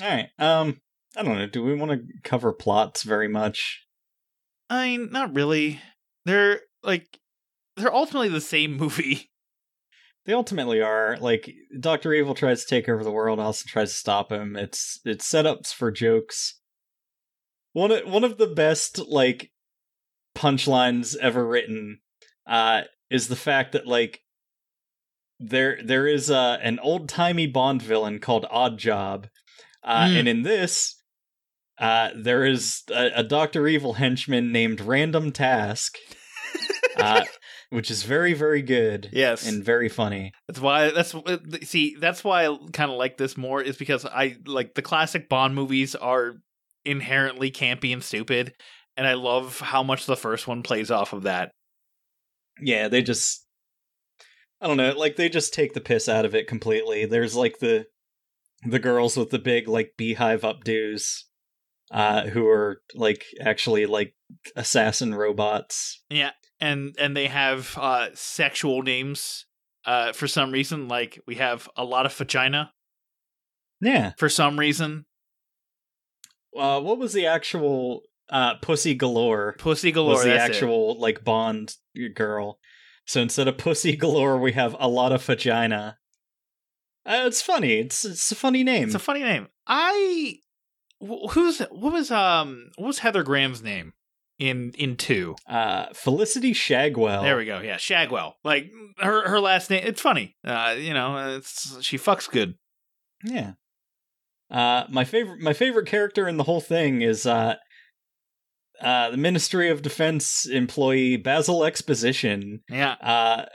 [0.00, 0.28] All right.
[0.38, 0.80] Um,
[1.16, 1.46] I don't know.
[1.46, 3.84] Do we want to cover plots very much?
[4.68, 5.80] I mean, not really.
[6.24, 7.18] They're like,
[7.76, 9.30] they're ultimately the same movie.
[10.26, 13.38] They ultimately are like Doctor Evil tries to take over the world.
[13.38, 14.56] Austin tries to stop him.
[14.56, 16.60] It's it's setups for jokes.
[17.74, 19.50] One of, one of the best like
[20.34, 22.00] punchlines ever written
[22.46, 24.23] uh, is the fact that like
[25.48, 29.28] there there is uh, an old timey Bond villain called Odd Job,
[29.82, 30.18] uh, Mm.
[30.20, 31.00] and in this.
[31.76, 35.96] Uh, there is a, a Doctor Evil henchman named Random Task,
[36.96, 37.24] uh,
[37.70, 39.44] which is very, very good Yes.
[39.48, 40.30] and very funny.
[40.46, 41.12] That's why that's
[41.68, 45.28] see that's why I kind of like this more is because I like the classic
[45.28, 46.34] Bond movies are
[46.84, 48.52] inherently campy and stupid
[48.96, 51.50] and I love how much the first one plays off of that.
[52.60, 53.43] Yeah, they just
[54.64, 57.04] I don't know, like they just take the piss out of it completely.
[57.04, 57.84] There's like the
[58.66, 61.24] the girls with the big like beehive updos
[61.90, 64.14] uh who are like actually like
[64.56, 66.02] assassin robots.
[66.08, 69.44] Yeah, and and they have uh sexual names
[69.84, 72.72] uh for some reason like we have a lot of vagina
[73.82, 74.12] Yeah.
[74.16, 75.04] for some reason.
[76.58, 78.00] Uh what was the actual
[78.30, 80.52] uh Pussy Galore Pussy galore was the that's it.
[80.54, 81.74] actual like Bond
[82.14, 82.58] girl.
[83.06, 85.98] So instead of Pussy Galore we have a lot of vagina.
[87.06, 87.74] Uh, it's funny.
[87.74, 88.84] It's it's a funny name.
[88.84, 89.48] It's a funny name.
[89.66, 90.36] I
[91.00, 93.92] wh- who's what was um what was Heather Graham's name
[94.38, 95.36] in in 2?
[95.46, 97.22] uh Felicity Shagwell.
[97.22, 97.60] There we go.
[97.60, 98.34] Yeah, Shagwell.
[98.42, 99.82] Like her her last name.
[99.86, 100.34] It's funny.
[100.44, 102.54] Uh, you know, it's she fucks good.
[103.22, 103.52] Yeah.
[104.50, 107.56] Uh, my favorite, my favorite character in the whole thing is uh,
[108.80, 112.62] uh, the Ministry of Defense employee Basil Exposition.
[112.68, 112.92] Yeah.
[113.00, 113.46] Uh,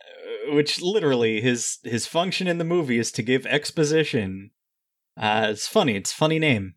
[0.51, 4.51] which literally his his function in the movie is to give exposition.
[5.17, 5.95] Uh, it's funny.
[5.95, 6.75] It's a funny name.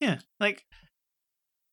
[0.00, 0.18] Yeah.
[0.40, 0.64] Like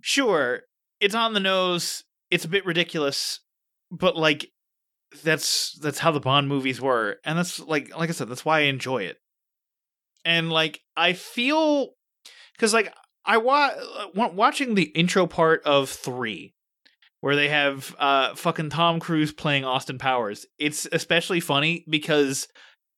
[0.01, 0.61] sure,
[0.99, 2.03] it's on the nose.
[2.29, 3.41] It's a bit ridiculous,
[3.91, 4.47] but like
[5.23, 8.59] that's that's how the Bond movies were, and that's like like I said, that's why
[8.59, 9.17] I enjoy it.
[10.23, 11.89] And like I feel
[12.53, 12.93] because like
[13.26, 13.72] I wa-
[14.15, 16.53] wa- watching the intro part of three,
[17.22, 20.45] where they have uh fucking Tom Cruise playing Austin Powers.
[20.57, 22.47] It's especially funny because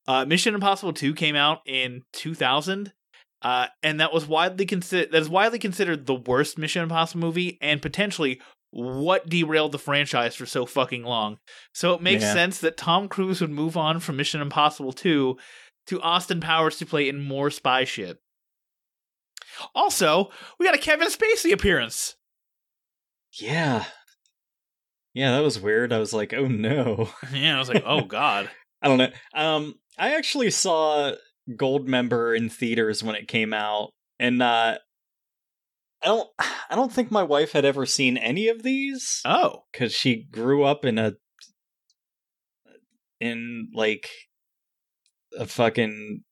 [0.08, 2.94] uh Mission Impossible 2 came out in 2000
[3.42, 7.58] uh and that was widely considered that is widely considered the worst Mission Impossible movie
[7.62, 8.40] and potentially
[8.72, 11.38] what derailed the franchise for so fucking long.
[11.76, 12.34] So it makes Yeah.
[12.34, 15.38] sense that Tom Cruise would move on from Mission Impossible 2
[15.88, 18.18] to Austin Powers to play in more spy shit.
[19.76, 20.30] Also,
[20.60, 22.16] we got a Kevin Spacey appearance.
[23.34, 23.86] Yeah.
[25.14, 25.94] Yeah, that was weird.
[25.94, 27.10] I was like, oh no.
[27.34, 28.50] Yeah, I was like, oh god.
[28.82, 29.12] I don't know.
[29.34, 31.14] Um, I actually saw
[31.50, 34.78] Goldmember in theaters when it came out, and uh,
[36.02, 36.30] I don't.
[36.70, 39.64] I don't think my wife had ever seen any of these Oh.
[39.72, 41.14] because she grew up in a
[43.20, 44.10] in like
[45.38, 46.24] a fucking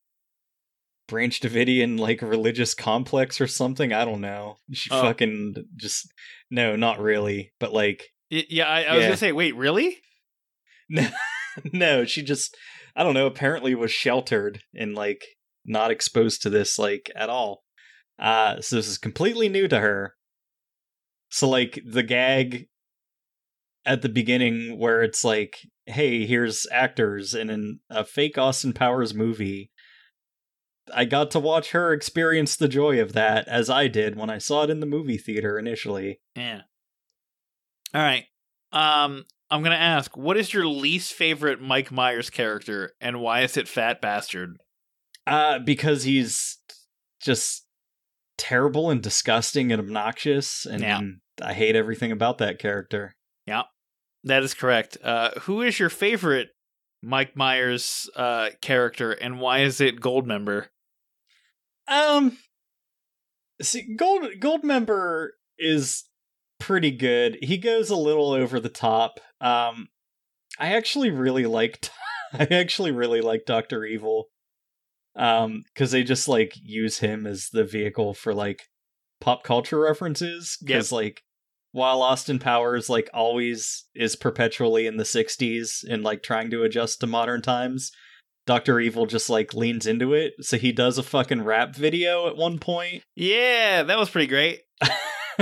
[1.12, 3.92] Branch Davidian like religious complex or something.
[3.92, 4.56] I don't know.
[4.72, 5.02] She Oh.
[5.02, 6.08] fucking just
[6.50, 9.08] no, not really, but like Yeah, I, I was Yeah.
[9.10, 9.98] gonna say, wait, really?
[10.90, 11.10] no,
[11.74, 12.56] no, she just
[12.96, 15.22] I don't know, apparently was sheltered and like
[15.66, 17.64] not exposed to this like at all.
[18.18, 20.16] Uh so this is completely new to her.
[21.30, 22.68] So like the gag
[23.86, 25.58] at the beginning where it's like,
[25.88, 29.71] hey, here's actors in an, a fake Austin Powers movie.
[30.94, 34.38] I got to watch her experience the joy of that as I did when I
[34.38, 36.20] saw it in the movie theater initially.
[36.36, 36.62] Yeah.
[37.94, 38.26] All right.
[38.72, 43.58] Um, I'm gonna ask, what is your least favorite Mike Myers character, and why is
[43.58, 44.58] it Fat Bastard?
[45.28, 46.58] Uh, because he's
[47.22, 47.66] just
[48.38, 51.02] terrible and disgusting and obnoxious, and Yeah.
[51.42, 53.14] I hate everything about that character.
[53.46, 53.64] Yeah,
[54.24, 54.98] that is correct.
[55.04, 56.50] Uh, who is your favorite
[57.04, 60.68] Mike Myers uh character, and why is it Goldmember?
[61.88, 62.38] Um,
[63.62, 66.06] see, Gold Goldmember is
[66.60, 67.38] pretty good.
[67.42, 69.20] He goes a little over the top.
[69.42, 69.90] Um,
[70.60, 71.92] I actually really liked.
[72.34, 74.28] I actually really like Doctor Evil.
[75.14, 78.62] Um, because they just like use him as the vehicle for like
[79.20, 80.58] pop culture references.
[80.64, 81.24] Because like,
[81.74, 87.02] while Austin Powers like always is perpetually in the '60s and like trying to adjust
[87.02, 87.92] to modern times,
[88.48, 90.34] Doctor Evil just like leans into it.
[90.42, 93.04] So he does a fucking rap video at one point.
[93.16, 94.62] Yeah, that was pretty great.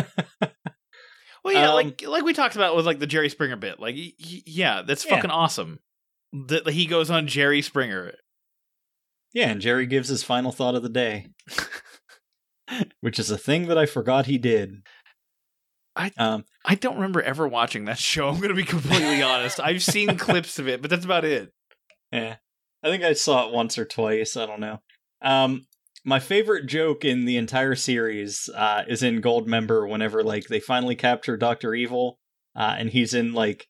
[1.41, 3.80] Well, yeah, Um, like like we talked about with like the Jerry Springer bit.
[3.80, 5.16] Like, y- yeah, that's Yeah.
[5.16, 5.80] fucking awesome.
[6.34, 8.14] That he goes on Jerry Springer.
[9.34, 11.28] yeah, and Jerry gives his final thought of the day,
[13.00, 14.84] which is a thing that I forgot he did.
[15.95, 18.28] I- um I don't remember ever watching that show.
[18.28, 19.62] I'm gonna be completely honest.
[19.62, 21.54] I've seen clips of it, but that's about it.
[22.12, 22.36] yeah,
[22.84, 24.38] I think I saw it once or twice.
[24.38, 24.82] I don't know.
[25.21, 25.65] Um,
[26.05, 30.95] my favorite joke in the entire series uh, is in Goldmember whenever like they finally
[30.95, 32.19] capture Doctor Evil,
[32.55, 33.67] uh, and he's in like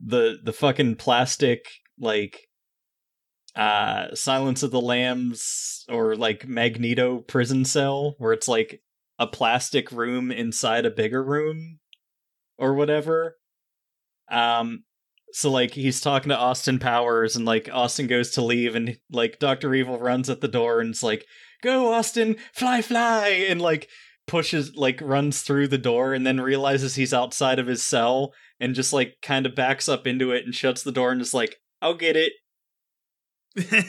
[0.00, 1.66] the the fucking plastic
[1.98, 2.48] like
[3.54, 8.82] uh Silence of the Lambs or like Magneto prison cell where it's like
[9.18, 11.78] a plastic room inside a bigger room
[12.58, 13.36] or whatever.
[14.30, 14.84] Um
[15.32, 19.38] so like he's talking to Austin Powers and like Austin goes to leave and like
[19.38, 19.74] Dr.
[19.74, 21.26] Evil runs at the door and it's like,
[21.62, 23.88] "Go Austin, fly fly." And like
[24.26, 28.74] pushes like runs through the door and then realizes he's outside of his cell and
[28.74, 31.56] just like kind of backs up into it and shuts the door and is like,
[31.80, 32.32] "I'll get it."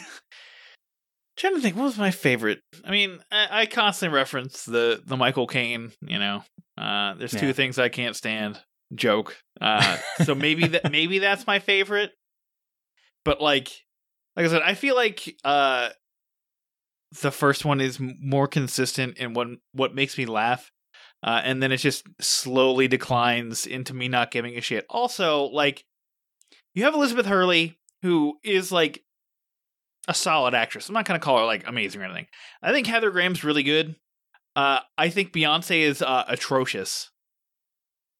[1.37, 2.59] trying to think, what was my favorite?
[2.85, 5.91] I mean, I, I constantly reference the the Michael Caine.
[6.01, 6.43] You know,
[6.77, 8.59] uh, there's two things I can't stand.
[8.95, 9.37] Joke.
[9.59, 12.11] Uh, so maybe that maybe that's my favorite.
[13.25, 13.71] But like,
[14.35, 15.89] like I said, I feel like uh,
[17.21, 20.71] the first one is more consistent in what what makes me laugh.
[21.23, 24.85] Uh, and then it just slowly declines into me not giving a shit.
[24.89, 25.85] Also, like,
[26.75, 29.01] you have Elizabeth Hurley, who is like
[30.09, 30.89] a solid actress.
[30.89, 32.27] I'm not gonna call her like amazing or anything.
[32.61, 33.95] I think Heather Graham's really good.
[34.55, 37.09] Uh, I think Beyonce is uh, atrocious.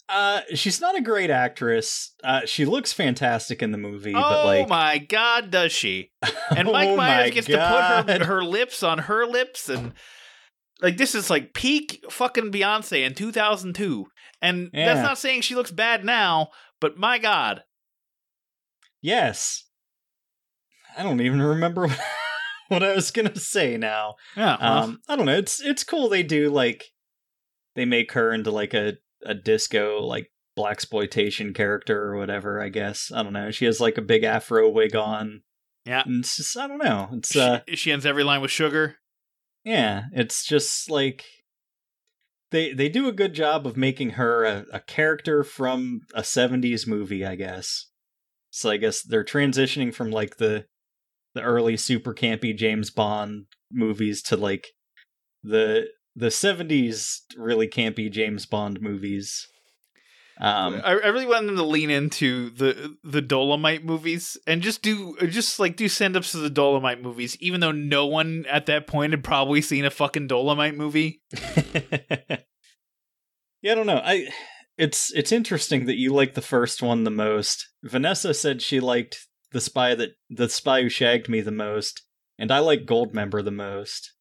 [0.09, 2.13] Uh she's not a great actress.
[2.23, 6.11] Uh she looks fantastic in the movie, oh but like my god, does she?
[6.55, 8.03] And Mike Oh Myers gets God.
[8.07, 9.93] to put her her lips on her lips, and
[10.81, 14.05] like this is like peak fucking Beyonce in 2002.
[14.41, 14.93] And Yeah.
[14.93, 16.49] that's not saying she looks bad now,
[16.81, 17.63] but my god,
[19.01, 19.63] Yes.
[20.97, 21.87] I don't even remember
[22.67, 24.15] what I was gonna say now.
[24.35, 24.57] yeah.
[24.61, 25.37] well, Um, I don't know.
[25.37, 26.85] It's it's cool they do like
[27.75, 28.93] they make her into like a
[29.25, 32.61] a disco like blaxploitation character or whatever.
[32.61, 33.51] I guess I don't know.
[33.51, 35.41] She has like a big afro wig on.
[35.85, 36.03] Yeah.
[36.05, 37.09] and it's just I don't know.
[37.13, 38.97] It's she, uh she ends every line with sugar.
[39.63, 40.03] yeah.
[40.13, 41.25] It's just like
[42.51, 46.87] they they do a good job of making her a, a character from a '70s
[46.87, 47.25] movie.
[47.25, 47.87] I guess.
[48.51, 50.65] So I guess they're transitioning from like the
[51.33, 54.67] the early super campy James Bond movies to like
[55.41, 59.47] the the 70s really campy James Bond movies.
[60.39, 64.81] Um, I, I really want them to lean into the the Dolomite movies and just
[64.81, 68.65] do just like do send ups to the Dolomite movies, even though no one at
[68.65, 71.21] that point had probably seen a fucking Dolomite movie.
[73.61, 74.01] yeah, I don't know.
[74.03, 74.27] I
[74.75, 77.67] it's it's interesting that you like the first one the most.
[77.83, 82.01] Vanessa said she liked the spy that the spy who shagged me the most,
[82.39, 84.13] and I like Goldmember the most.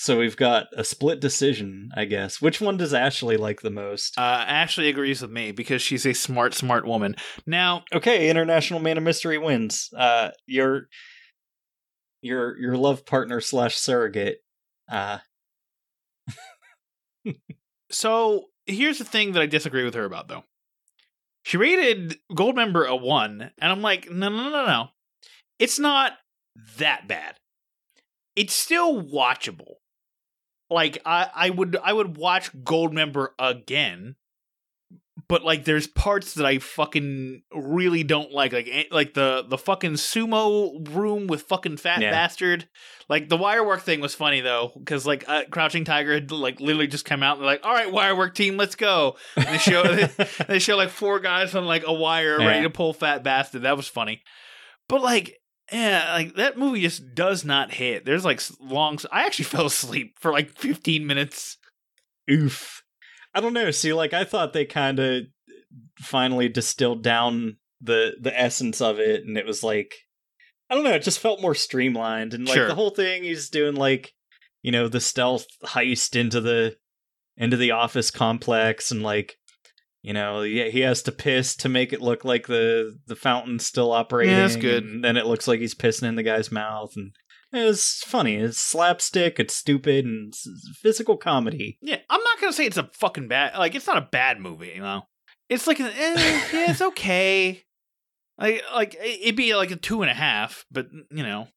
[0.00, 2.40] So we've got a split decision, I guess.
[2.40, 4.16] Which one does Ashley like the most?
[4.16, 7.16] Uh, Ashley agrees with me because she's a smart, smart woman.
[7.46, 9.90] Now, okay, International Man of Mystery wins.
[9.94, 10.88] Uh, your
[12.22, 14.38] your your love partner slash surrogate.
[14.90, 15.18] Uh,
[17.90, 20.44] so here's the thing that I disagree with her about, though.
[21.42, 24.88] She rated Goldmember a one, and I'm like, no, no, no, no.
[25.58, 26.12] It's not
[26.78, 27.36] that bad.
[28.34, 29.74] It's still watchable.
[30.70, 34.14] Like I, I would, I would watch Goldmember again,
[35.28, 39.58] but like, there's parts that I fucking really don't like, like, eh, like the the
[39.58, 42.10] fucking sumo room with fucking fat Yeah.
[42.10, 42.68] bastard.
[43.08, 46.60] Like the wire work thing was funny though, because like uh, Crouching Tiger had like
[46.60, 49.58] literally just come out and like, "All right, wire work team, let's go." And they
[49.58, 49.82] show
[50.48, 53.62] they show like four guys on like a wire ready to pull fat bastard.
[53.62, 54.22] That was funny,
[54.88, 55.36] but like.
[55.72, 58.04] Yeah, like that movie just does not hit.
[58.04, 58.98] There's like long.
[59.12, 61.56] I actually fell asleep for like 15 minutes.
[62.30, 62.82] Oof.
[63.34, 63.70] I don't know.
[63.70, 65.22] See, like I thought they kind of
[65.98, 69.94] finally distilled down the the essence of it, and it was like
[70.68, 70.94] I don't know.
[70.94, 72.68] It just felt more streamlined, and like Sure.
[72.68, 74.12] the whole thing, he's doing like
[74.62, 76.76] you know the stealth heist into the
[77.36, 79.36] into the office complex, and like
[80.02, 83.66] you know yeah he has to piss to make it look like the the fountain's
[83.66, 84.34] still operating.
[84.34, 84.84] Yeah, that's good.
[84.84, 87.12] And then it looks like he's pissing in the guy's mouth, and
[87.52, 88.36] it's funny.
[88.36, 89.40] It's slapstick.
[89.40, 90.46] It's stupid and it's
[90.80, 91.78] physical comedy.
[91.82, 93.58] Yeah, I'm not gonna say it's a fucking bad.
[93.58, 95.02] Like it's not a bad movie, you know.
[95.48, 97.64] It's like, an, eh, yeah, it's okay.
[98.38, 101.48] Like, like it'd be like a two and a half, but you know,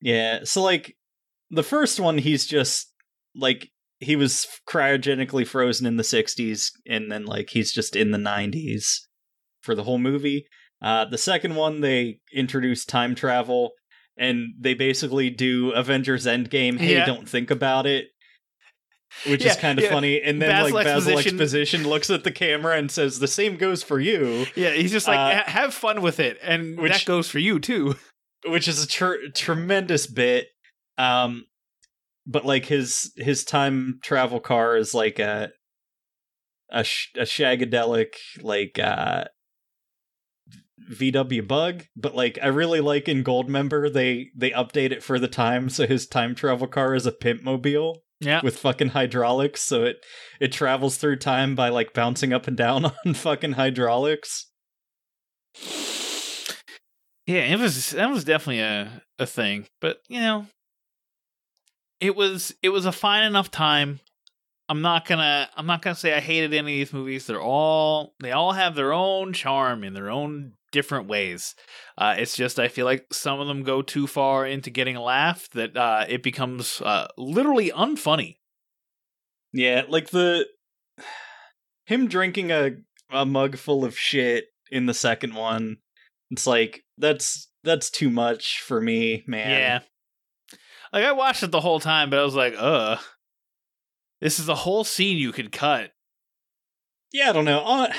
[0.00, 0.96] Yeah, so like
[1.50, 2.92] the first one, he's just
[3.34, 8.18] like he was cryogenically frozen in the 60s, and then like he's just in the
[8.18, 9.00] 90s
[9.62, 10.46] for the whole movie.
[10.82, 13.72] Uh, the second one, they introduce time travel,
[14.18, 16.78] and they basically do Avengers Endgame.
[16.78, 17.06] Hey, Yeah.
[17.06, 18.06] don't think about it.
[19.28, 19.90] Which is kind of yeah.
[19.92, 23.28] funny, and then Basil like Basil Exposition- Exposition looks at the camera and says, "The
[23.28, 26.90] same goes for you," yeah, he's just like Uh, have fun with it, and which-
[26.92, 27.94] that goes for you too.
[28.46, 30.48] which is a tr- tremendous bit.
[30.98, 31.46] Um,
[32.26, 35.50] but like his his time travel car is like a
[36.70, 39.24] a, sh- a shagadelic like uh
[40.90, 45.28] VW Bug, but like I really like in Goldmember they they update it for the
[45.28, 49.84] time, so his time travel car is a pimp mobile Yeah, with fucking hydraulics, so
[49.84, 50.04] it
[50.40, 54.50] it travels through time by like bouncing up and down on fucking hydraulics.
[57.26, 60.46] yeah, it was that was definitely a a thing, but you know,
[62.04, 63.98] it was it was a fine enough time.
[64.68, 67.26] I'm not gonna I'm not gonna say I hated any of these movies.
[67.26, 71.54] They're all they all have their own charm in their own different ways.
[71.96, 75.02] Uh, it's just I feel like some of them go too far into getting a
[75.02, 78.36] laugh that uh, it becomes uh, literally unfunny.
[79.54, 80.46] Yeah, like the
[81.86, 82.72] him drinking a
[83.10, 85.78] a mug full of shit in the second one.
[86.30, 89.50] It's like that's that's too much for me, man.
[89.50, 89.80] Yeah.
[90.94, 92.96] Like I watched it the whole time, but I was like, uh.
[94.20, 95.90] This is a whole scene you could cut.
[97.12, 97.60] Yeah, I don't know.
[97.60, 97.90] On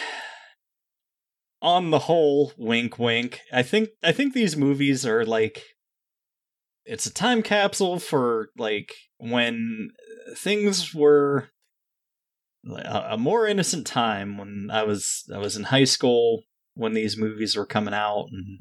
[1.61, 3.41] on the whole, wink wink.
[3.51, 5.63] I think I think these movies are like
[6.85, 9.89] it's a time capsule for like when
[10.35, 11.49] things were
[12.67, 16.43] a, a more innocent time when I was I was in high school
[16.75, 18.59] when these movies were coming out and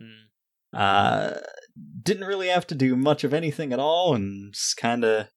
[0.75, 1.35] uh
[2.03, 5.29] didn't really have to do much of anything at all and just kind of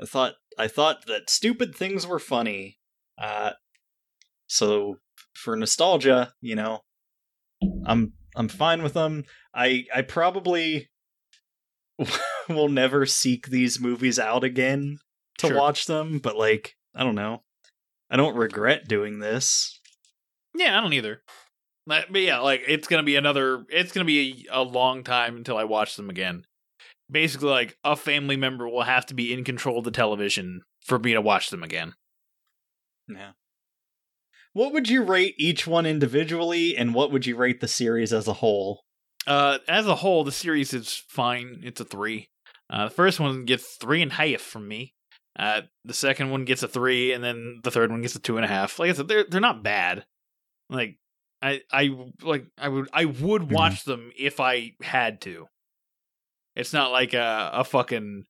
[0.00, 2.78] I thought I thought that stupid things were funny.
[3.18, 3.52] Uh
[4.46, 4.96] so
[5.34, 6.80] for nostalgia, you know,
[7.84, 9.24] I'm I'm fine with them.
[9.54, 10.90] I I probably
[12.48, 14.98] will never seek these movies out again
[15.38, 15.56] to Sure.
[15.56, 17.42] watch them, but like, I don't know.
[18.10, 19.80] I don't regret doing this.
[20.54, 21.22] Yeah, I don't either.
[21.86, 23.64] But yeah, like it's gonna be another.
[23.68, 26.44] It's gonna be a, a long time until I watch them again.
[27.10, 30.98] Basically, like a family member will have to be in control of the television for
[30.98, 31.94] me to watch them again.
[33.08, 33.32] Yeah.
[34.52, 38.26] What would you rate each one individually, and what would you rate the series as
[38.26, 38.80] a whole?
[39.26, 41.60] Uh, as a whole, the series is fine.
[41.62, 42.30] It's a three.
[42.68, 44.94] Uh, the first one gets three and a half from me.
[45.38, 48.36] Uh, the second one gets a three, and then the third one gets a two
[48.36, 48.78] and a half.
[48.78, 50.04] Like I said, they're they're not bad.
[50.70, 50.98] Like
[51.42, 51.90] I I
[52.22, 55.46] like I would I would watch them if I had to.
[56.54, 58.24] It's not like a a fucking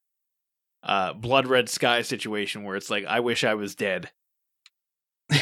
[0.82, 4.10] uh blood red sky situation where it's like I wish I was dead.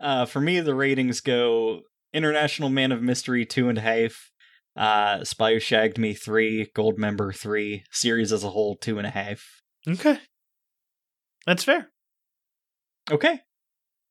[0.00, 1.82] uh, for me, the ratings go
[2.12, 4.30] International Man of Mystery two and a half,
[4.76, 9.10] uh, Spy Who Shagged Me three, Goldmember three, series as a whole two and a
[9.10, 9.62] half.
[9.88, 10.18] Okay.
[11.46, 11.90] That's fair.
[13.10, 13.40] Okay.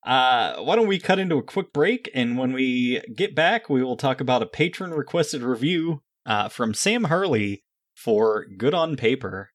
[0.04, 3.84] Uh, why don't we cut into a quick break, and when we get back, we
[3.84, 7.62] will talk about a patron requested review uh, from Sam Hurley
[7.94, 9.50] for Good on Paper.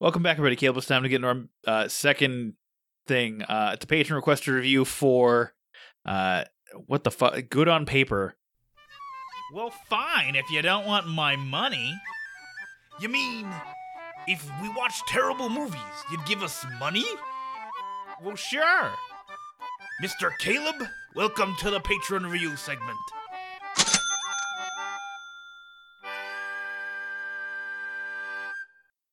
[0.00, 0.56] Welcome back, everybody.
[0.56, 2.54] Caleb, it's time to get into our uh, second
[3.06, 3.42] thing.
[3.42, 5.54] Uh, it's a patron requested review for
[6.04, 6.44] uh,
[6.86, 7.34] what the fuck?
[7.50, 8.34] Good on paper.
[9.52, 11.94] Well, fine if you don't want my money.
[13.00, 13.48] You mean
[14.26, 15.80] if we watch terrible movies,
[16.10, 17.04] you'd give us money?
[18.22, 18.92] Well, sure.
[20.02, 20.30] Mr.
[20.38, 20.76] Caleb,
[21.14, 22.98] welcome to the patron review segment.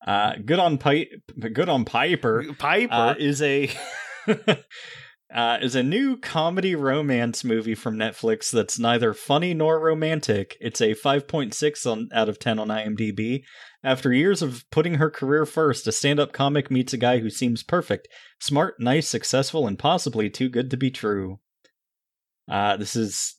[0.06, 1.08] Uh, good on pipe,
[1.52, 2.44] good on Piper.
[2.58, 3.70] Piper uh, is a
[5.34, 10.56] uh, is a new comedy romance movie from Netflix that's neither funny nor romantic.
[10.60, 13.44] It's a 5.6 on, out of 10 on IMDb.
[13.82, 17.30] After years of putting her career first, a stand up comic meets a guy who
[17.30, 18.08] seems perfect,
[18.40, 21.38] smart, nice, successful, and possibly too good to be true.
[22.50, 23.36] Uh, this is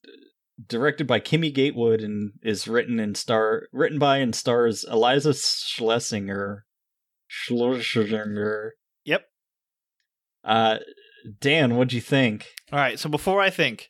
[0.68, 6.62] directed by Kimmy Gatewood and is written and star written by and stars Iliza Shlesinger.
[7.30, 8.70] Shlesinger.
[9.06, 9.26] Yep.
[10.44, 10.78] Uh,
[11.39, 12.47] Dan, what'd you think?
[12.72, 13.89] All right, so before I think,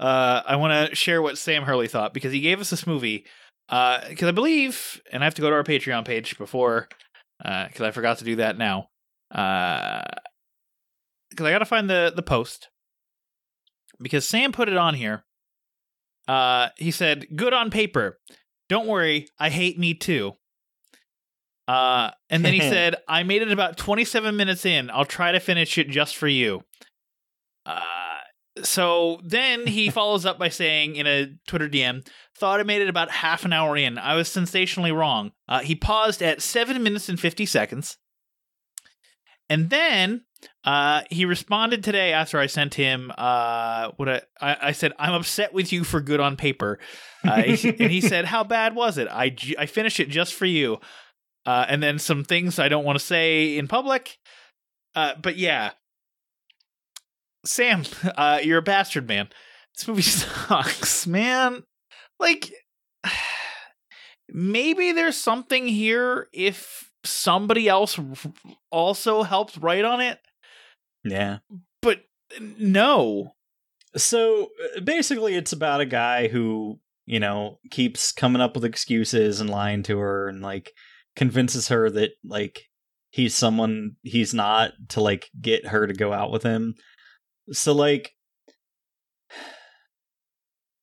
[0.00, 3.26] uh, I want to share what Sam Hurley thought because he gave us this movie.
[3.68, 6.88] Because uh, I believe, and I have to go to our Patreon page before,
[7.38, 8.88] because I forgot to do that now.
[9.28, 10.04] Because
[11.40, 12.68] I got to find the the post
[14.00, 15.24] because Sam put it on here.
[16.28, 18.18] Uh, he said, "Good on paper.
[18.68, 20.34] Don't worry, I hate me too."
[21.68, 24.90] Uh, and then he said, I made it about 27 minutes in.
[24.90, 26.62] I'll try to finish it just for you.
[27.64, 27.82] Uh,
[28.62, 32.06] so then he follows up by saying in a Twitter DM,
[32.38, 33.98] thought I made it about half an hour in.
[33.98, 35.32] I was sensationally wrong.
[35.48, 37.98] Uh, he paused at 7 minutes and 50 seconds.
[39.48, 40.24] And then
[40.64, 44.08] uh, he responded today after I sent him uh, what
[44.40, 44.92] I, I, said.
[44.98, 46.78] I'm upset with you for good on paper,
[47.26, 49.06] uh, and he said, "How bad was it?
[49.08, 50.78] I I finished it just for you."
[51.46, 54.18] Uh, and then some things I don't want to say in public.
[54.96, 55.70] Uh, but yeah,
[57.44, 57.84] Sam,
[58.16, 59.28] uh, you're a bastard, man.
[59.76, 61.62] This movie sucks, man.
[62.18, 62.50] Like,
[64.28, 67.98] maybe there's something here if somebody else
[68.70, 70.18] also helped write on it.
[71.04, 71.38] Yeah.
[71.80, 72.00] But
[72.40, 73.34] no.
[73.96, 74.48] So
[74.82, 79.84] basically, it's about a guy who, you know, keeps coming up with excuses and lying
[79.84, 80.72] to her and like
[81.16, 82.62] convinces her that like
[83.10, 86.74] he's someone he's not to like get her to go out with him.
[87.52, 88.12] So like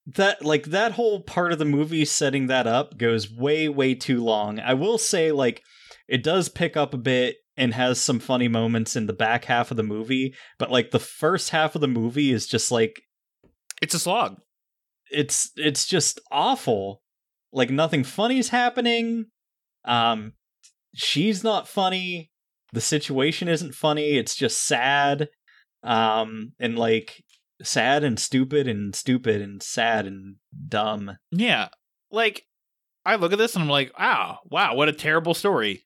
[0.07, 4.23] that like that whole part of the movie setting that up goes way way too
[4.23, 4.59] long.
[4.59, 5.61] I will say like
[6.07, 9.71] it does pick up a bit and has some funny moments in the back half
[9.71, 13.01] of the movie, but like the first half of the movie is just like
[13.81, 14.37] it's a slog.
[15.11, 17.01] It's it's just awful.
[17.51, 19.27] Like nothing funny's happening.
[19.85, 20.33] Um
[20.95, 22.31] she's not funny.
[22.71, 24.17] The situation isn't funny.
[24.17, 25.29] It's just sad.
[25.83, 27.23] Um and like
[27.61, 30.35] sad and stupid and stupid and sad and
[30.67, 31.17] dumb.
[31.31, 31.69] Yeah.
[32.11, 32.45] Like
[33.05, 35.83] I look at this and I'm like, wow, wow, what a terrible story.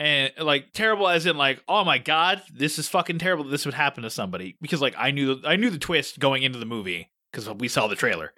[0.00, 3.64] and like terrible as in like oh my god this is fucking terrible that this
[3.64, 6.66] would happen to somebody because like i knew I knew the twist going into the
[6.66, 8.32] movie because we saw the trailer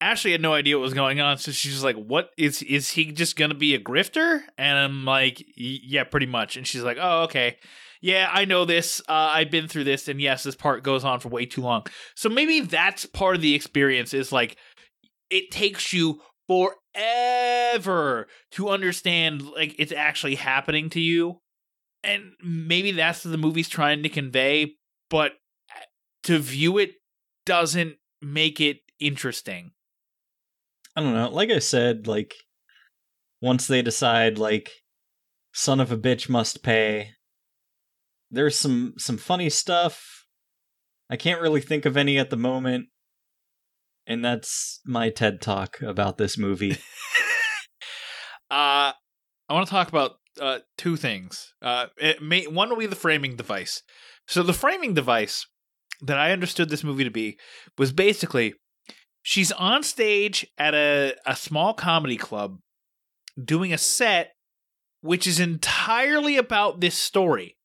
[0.00, 3.12] ashley had no idea what was going on so she's like what is is he
[3.12, 4.40] just gonna be a grifter?
[4.58, 6.56] And i'm like yeah pretty much.
[6.56, 7.56] And she's like oh okay.
[8.00, 9.00] Yeah i know this.
[9.08, 11.84] Uh, i've been through this and yes this part goes on for way too long.
[12.14, 14.56] So maybe that's part of the experience is like
[15.30, 21.40] it takes you forever to understand like it's actually happening to you.
[22.02, 24.76] And maybe that's what the movie's trying to convey
[25.10, 25.32] but
[26.22, 26.92] to view it
[27.44, 29.72] doesn't make it interesting
[31.00, 31.30] I don't know.
[31.30, 32.34] Like I said, like
[33.40, 34.70] once they decide like
[35.54, 37.12] son of a bitch must pay,
[38.30, 40.26] there's some some funny stuff.
[41.08, 42.88] I can't really think of any at the moment.
[44.06, 46.72] And that's my TED talk about this movie.
[48.50, 48.94] uh i
[49.48, 53.36] want to talk about uh two things uh it may, one will be the framing
[53.36, 53.84] device
[54.26, 55.46] so the framing device
[56.02, 57.38] that i understood this movie to be
[57.78, 58.54] was basically
[59.22, 62.58] she's on stage at a, a small comedy club
[63.42, 64.32] doing a set
[65.02, 67.56] which is entirely about this story.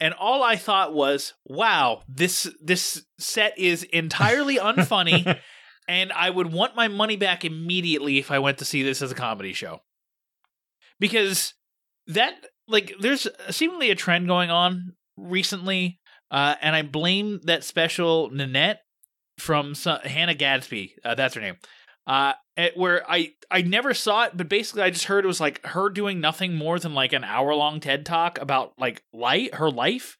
[0.00, 5.40] And all i thought was wow this this set is entirely unfunny
[5.88, 9.10] and i would want my money back immediately if i went to see this as
[9.10, 9.80] a comedy show.
[11.00, 11.54] Because
[12.06, 12.34] that
[12.68, 15.98] like there's seemingly a trend going on recently
[16.30, 18.82] uh and i blame that special nanette
[19.38, 21.56] from some, hannah gadsby uh, that's her name.
[22.06, 22.32] Uh
[22.74, 25.88] where i i never saw it but basically i just heard it was like her
[25.88, 30.16] doing nothing more than like an hour long ted talk about like light her life.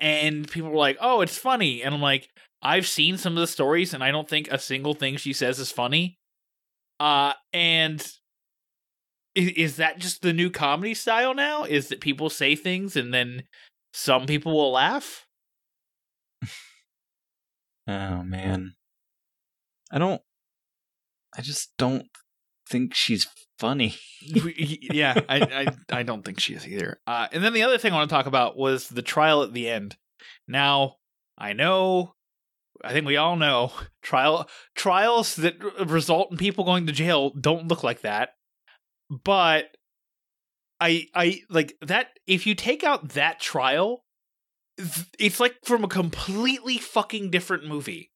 [0.00, 1.82] And people were like oh it's funny.
[1.82, 2.28] And i'm like
[2.62, 5.58] i've seen some of the stories and i don't think a single thing she says
[5.58, 6.18] is funny.
[7.00, 8.00] Uh and
[9.34, 11.64] is, is that just the new comedy style now?
[11.64, 13.44] Is that people say things and then
[13.92, 15.26] some people will laugh
[17.88, 18.74] oh man.
[19.90, 20.22] I don't
[21.36, 22.06] I just don't
[22.68, 23.26] think she's
[23.58, 23.94] funny.
[24.20, 27.92] yeah I, I i don't think she is either uh and then the other thing
[27.92, 29.96] i want to talk about was the trial at the end
[30.48, 30.96] now
[31.38, 32.14] i know
[32.82, 35.54] i think we all know trial trials that
[35.86, 38.30] result in people going to jail don't look like that
[39.10, 39.66] but
[40.80, 44.03] i i like that if you take out that trial
[45.18, 48.10] it's like from a completely fucking different movie.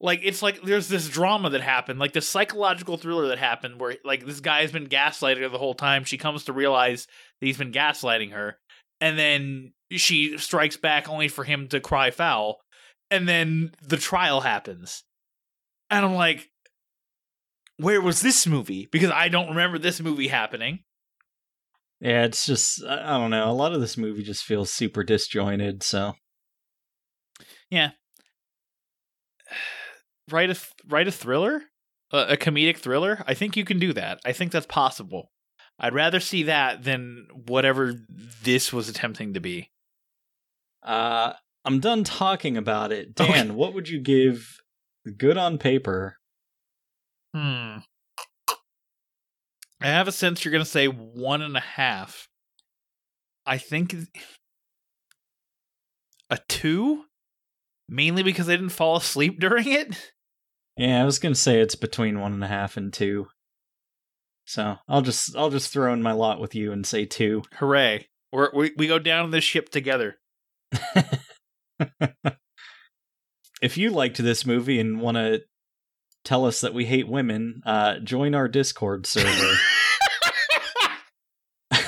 [0.00, 3.96] Like it's like there's this drama that happened like this psychological thriller that happened where
[4.04, 6.04] like this guy has been gaslighting her the whole time.
[6.04, 7.06] She comes to realize
[7.40, 8.56] that he's been gaslighting her
[9.00, 12.60] and then she strikes back only for him to cry foul
[13.10, 15.04] and then the trial happens.
[15.90, 16.48] And i'm like
[17.76, 18.88] where was this movie?
[18.90, 20.84] Because i don't remember this movie happening
[22.00, 23.50] Yeah, it's just I don't know.
[23.50, 26.14] A lot of this movie just feels super disjointed, so
[27.70, 27.90] yeah,
[30.30, 30.56] write a
[30.88, 31.62] write a thriller
[32.12, 35.32] a, a comedic thriller i think you can do that i think that's possible
[35.80, 37.94] i'd rather see that than whatever
[38.42, 39.70] this was attempting to be
[40.84, 41.32] uh
[41.64, 43.10] I'm done talking about it.
[43.20, 43.32] Okay.
[43.32, 44.56] Dan, what would you give
[45.18, 46.16] good on paper?
[47.34, 47.78] Hmm.
[49.80, 52.28] I have a sense you're going to say one and a half.
[53.46, 53.94] I think
[56.28, 57.04] a two,
[57.88, 60.12] mainly because I didn't fall asleep during it.
[60.76, 63.26] Yeah, I was gonna say it's between one and a half and two.
[64.46, 67.42] So I'll just I'll just throw in my lot with you and say two.
[67.54, 68.08] Hooray!
[68.32, 70.18] We're, we we go down this ship together.
[73.60, 75.42] if you liked this movie and want to
[76.24, 79.56] tell us that we hate women, uh, join our Discord server.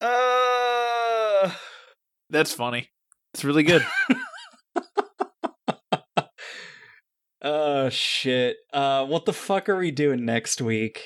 [0.00, 1.50] uh,
[2.30, 2.88] that's funny.
[3.34, 3.84] It's really good.
[7.42, 8.56] oh shit!
[8.72, 11.02] Uh, what the fuck are we doing next week?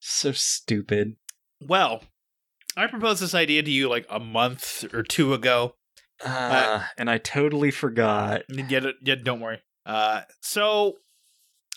[0.00, 1.16] So stupid.
[1.60, 2.02] well,
[2.76, 5.74] I proposed this idea to you like a month or two ago.
[6.24, 8.42] Uh, and I totally forgot.
[8.48, 9.60] Yet, yet don't worry.
[9.86, 10.96] Uh, so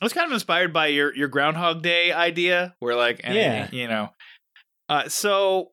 [0.02, 3.70] I was kind of inspired by your your Groundhog Day idea, where like, Yeah.
[3.72, 4.10] you know.
[4.90, 5.70] Uh, so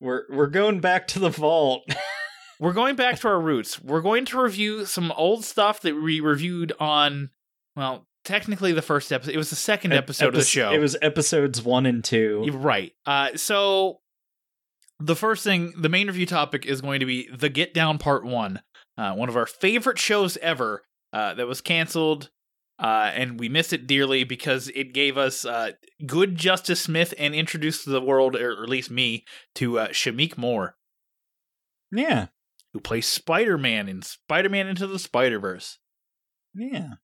[0.00, 1.82] We're we're going back to the vault.
[2.60, 3.80] we're going back to our roots.
[3.82, 7.30] We're going to review some old stuff that we reviewed on.
[7.76, 9.34] Well, technically, the first episode.
[9.34, 10.72] It was the second episode of the show.
[10.72, 12.48] It was episodes one and two.
[12.52, 12.92] Right.
[13.06, 14.00] Uh, so
[14.98, 18.24] the first thing, the main review topic is going to be the Get Down Part
[18.24, 18.60] One,
[18.96, 20.82] uh, one of our favorite shows ever.
[21.12, 22.30] Uh, that was canceled
[22.78, 25.72] Uh, and we miss it dearly because it gave us uh,
[26.06, 29.24] good Justice Smith and introduced the world, or at least me,
[29.56, 30.76] to uh, Shameik Moore,
[31.90, 32.26] Yeah.
[32.72, 35.78] who plays Spider Man in Spider Man Into the Spider Verse.
[36.54, 36.94] Yeah.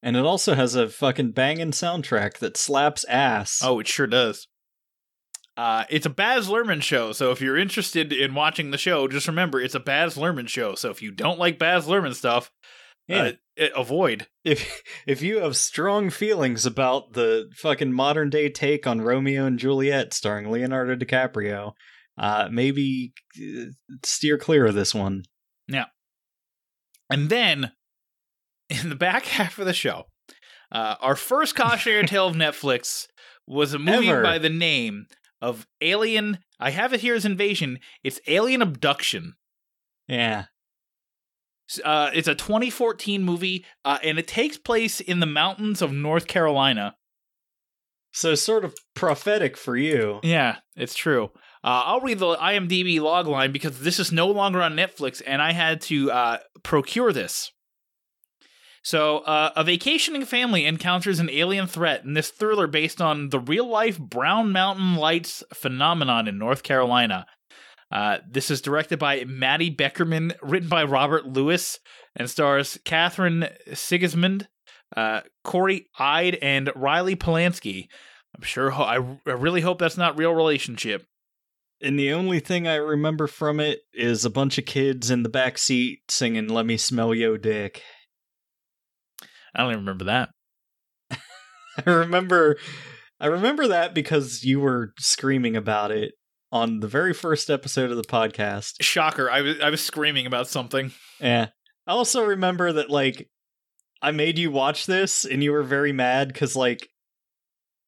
[0.00, 3.60] And it also has a fucking banging soundtrack that slaps ass.
[3.64, 4.46] Oh, it sure does.
[5.56, 9.26] Uh, it's a Baz Luhrmann show, so if you're interested in watching the show, just
[9.28, 10.74] remember it's a Baz Luhrmann show.
[10.76, 12.50] So if you don't like Baz Luhrmann stuff,
[13.08, 13.32] Yeah.
[13.60, 14.28] uh, avoid.
[14.44, 19.58] if if you have strong feelings about the fucking modern day take on Romeo and
[19.58, 21.72] Juliet starring Leonardo DiCaprio,
[22.18, 23.66] uh, maybe uh,
[24.04, 25.24] steer clear of this one.
[25.68, 25.86] Yeah,
[27.10, 27.72] and then
[28.68, 30.04] in the back half of the show,
[30.70, 33.06] uh, our first cautionary tale of Netflix
[33.46, 34.22] was a movie Ever.
[34.22, 35.06] by the name
[35.40, 36.38] of Alien.
[36.60, 37.80] I have it here as Invasion.
[38.04, 39.34] It's Alien Abduction.
[40.08, 40.44] Yeah.
[41.84, 46.26] Uh, it's a 2014 movie, uh, and it takes place in the mountains of North
[46.26, 46.96] Carolina.
[48.12, 50.20] So sort of prophetic for you.
[50.22, 51.30] Yeah, it's true.
[51.64, 55.52] Uh, I'll read the IMDb logline because this is no longer on Netflix, and I
[55.52, 57.52] had to uh, procure this.
[58.84, 63.38] So, uh, a vacationing family encounters an alien threat in this thriller based on the
[63.38, 67.26] real life Brown Mountain Lights phenomenon in North Carolina.
[67.92, 71.78] Uh, this is directed by Matty Beckerman, written by Robert Lewis,
[72.16, 74.48] and stars Katherine Sigismund,
[74.96, 77.88] uh, Corey Eid, and Riley Polanski.
[78.34, 78.70] I'm sure.
[78.70, 78.96] Ho- I,
[79.30, 81.04] I really hope that's not real relationship.
[81.82, 85.28] And the only thing I remember from it is a bunch of kids in the
[85.28, 87.82] back seat singing "Let Me Smell Yo Dick."
[89.54, 90.30] I don't even remember that.
[91.86, 92.56] I remember,
[93.20, 96.12] I remember that because you were screaming about it
[96.52, 98.74] on the very first episode of the podcast.
[98.80, 99.28] Shocker!
[99.30, 100.92] I was I was screaming about something.
[101.18, 101.48] Yeah.
[101.86, 103.28] I also remember that like
[104.00, 106.88] I made you watch this and you were very mad because like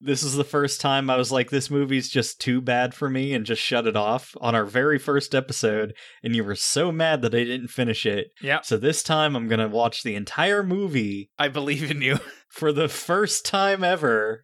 [0.00, 3.32] this is the first time I was like, this movie's just too bad for me
[3.32, 7.22] and just shut it off on our very first episode, and you were so mad
[7.22, 8.28] that I didn't finish it.
[8.42, 12.18] Yeah, So this time I'm gonna watch the entire movie I believe in you.
[12.48, 14.43] for the first time ever.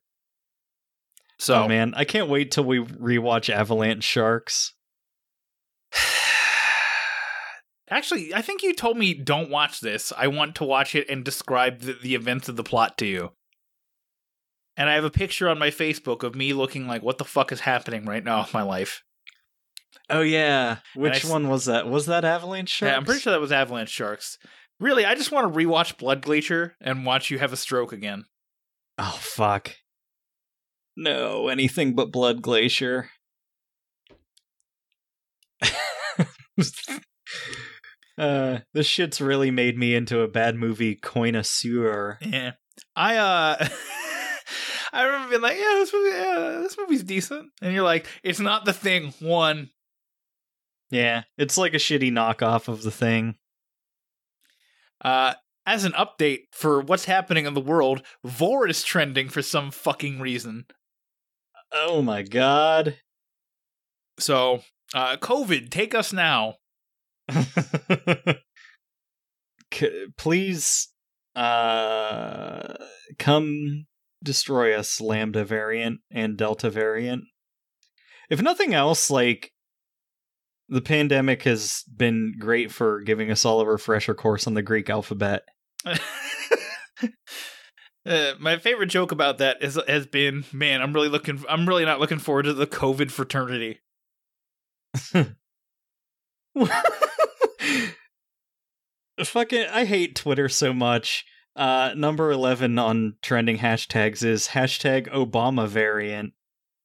[1.40, 4.74] So oh man, I can't wait till we rewatch Avalanche Sharks.
[7.90, 10.12] Actually, I think you told me don't watch this.
[10.18, 13.30] I want to watch it and describe the, the events of the plot to you.
[14.76, 17.52] And I have a picture on my Facebook of me looking like, what the fuck
[17.52, 19.02] is happening right now in my life?
[20.10, 21.88] Oh yeah, which I one was that?
[21.88, 22.90] Was that Avalanche Sharks?
[22.90, 24.36] Yeah, I'm pretty sure that was Avalanche Sharks.
[24.78, 28.26] Really, I just want to rewatch Blood Glacier and watch you have a stroke again.
[28.98, 29.76] Oh fuck.
[31.00, 33.08] No, anything but Blood Glacier.
[38.18, 42.18] uh this shit's really made me into a bad movie connoisseur.
[42.20, 42.52] Yeah.
[42.94, 43.66] I uh
[44.92, 47.48] I remember being like, yeah, this movie yeah, this movie's decent.
[47.62, 49.70] And you're like, it's not the thing one.
[50.90, 53.36] Yeah, it's like a shitty knockoff of the thing.
[55.02, 55.32] Uh
[55.64, 60.20] as an update for what's happening in the world, Vor is trending for some fucking
[60.20, 60.66] reason.
[61.72, 62.98] Oh my god.
[64.18, 64.62] So,
[64.94, 66.54] uh COVID, take us now.
[69.72, 70.88] C- please
[71.36, 72.74] uh
[73.18, 73.86] come
[74.22, 77.22] destroy us lambda variant and delta variant
[78.28, 79.52] if nothing else like
[80.68, 84.90] the pandemic has been great for giving us all a refresher course on the greek
[84.90, 85.42] alphabet
[88.06, 91.84] Uh, my favorite joke about that is has been, man, I'm really looking I'm really
[91.84, 93.80] not looking forward to the COVID fraternity.
[99.24, 101.24] fucking i hate twitter so much
[101.54, 106.32] uh number 11 on trending hashtags is hashtag obama variant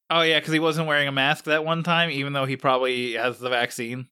[0.08, 3.14] Oh yeah, because he wasn't wearing a mask that one time, even though he probably
[3.14, 4.08] has the vaccine.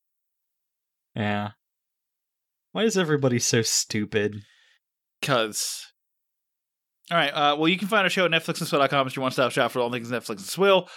[1.15, 1.51] yeah
[2.71, 4.41] why is everybody so stupid
[5.21, 5.92] Cause.
[7.11, 7.29] All right.
[7.29, 9.07] Uh, well, you can find our show at NetflixandSwill.com.
[9.07, 10.89] It's your one-stop shop for all things Netflix and Swill.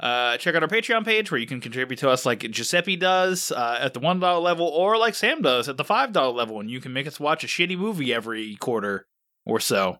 [0.00, 3.52] Uh, check out our Patreon page where you can contribute to us like Giuseppe does
[3.52, 6.58] uh, at the one dollar level, or like Sam does at the five dollar level,
[6.60, 9.06] and you can make us watch a shitty movie every quarter
[9.46, 9.98] or so.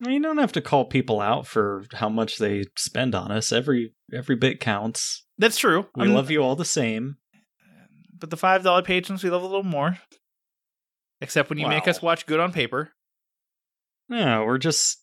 [0.00, 3.50] You don't have to call people out for how much they spend on us.
[3.50, 5.26] Every every bit counts.
[5.38, 5.86] That's true.
[5.96, 7.16] We love you all the same.
[8.18, 9.98] but the five dollar patrons we love a little more.
[11.20, 12.90] Except when you make us watch good on paper.
[14.08, 15.02] No, we're just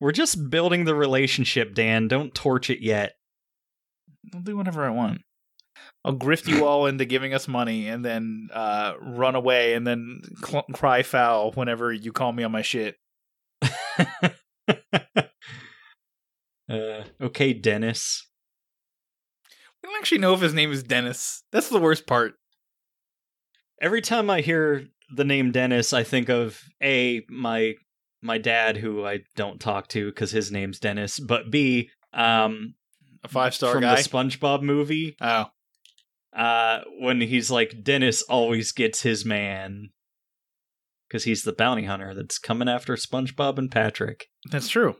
[0.00, 2.08] we're just building the relationship, Dan.
[2.08, 3.14] Don't torch it yet.
[4.34, 5.22] I'll do whatever I want.
[6.04, 10.20] I'll grift you all into giving us money and then uh, run away and then
[10.44, 12.96] cl- cry foul whenever you call me on my shit.
[13.62, 14.24] uh,
[17.20, 18.26] okay, Dennis.
[19.82, 21.42] We don't actually know if his name is Dennis.
[21.52, 22.34] That's the worst part.
[23.80, 27.74] Every time I hear the name Dennis, I think of a my
[28.22, 32.74] my dad, who I don't talk to because his name's Dennis, but b um
[33.24, 33.96] A five star from guy.
[33.96, 35.46] the SpongeBob movie, oh,
[36.36, 39.90] uh, when he's like Dennis always gets his man
[41.08, 44.26] because he's the bounty hunter that's coming after SpongeBob and Patrick.
[44.50, 44.96] that's true.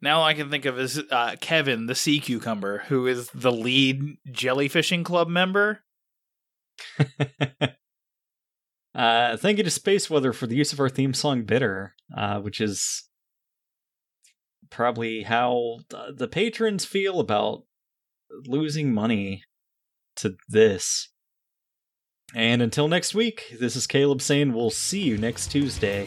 [0.00, 4.02] Now I can think of is uh, Kevin, the sea cucumber, who is the lead
[4.30, 5.80] jellyfishing club member.
[8.94, 12.40] uh, thank you to Space Weather for the use of our theme song "Bitter," uh,
[12.40, 13.08] which is
[14.70, 15.78] probably how
[16.12, 17.64] the patrons feel about
[18.46, 19.44] losing money
[20.16, 21.08] to this.
[22.34, 26.06] And until next week, this is Caleb saying we'll see you next Tuesday.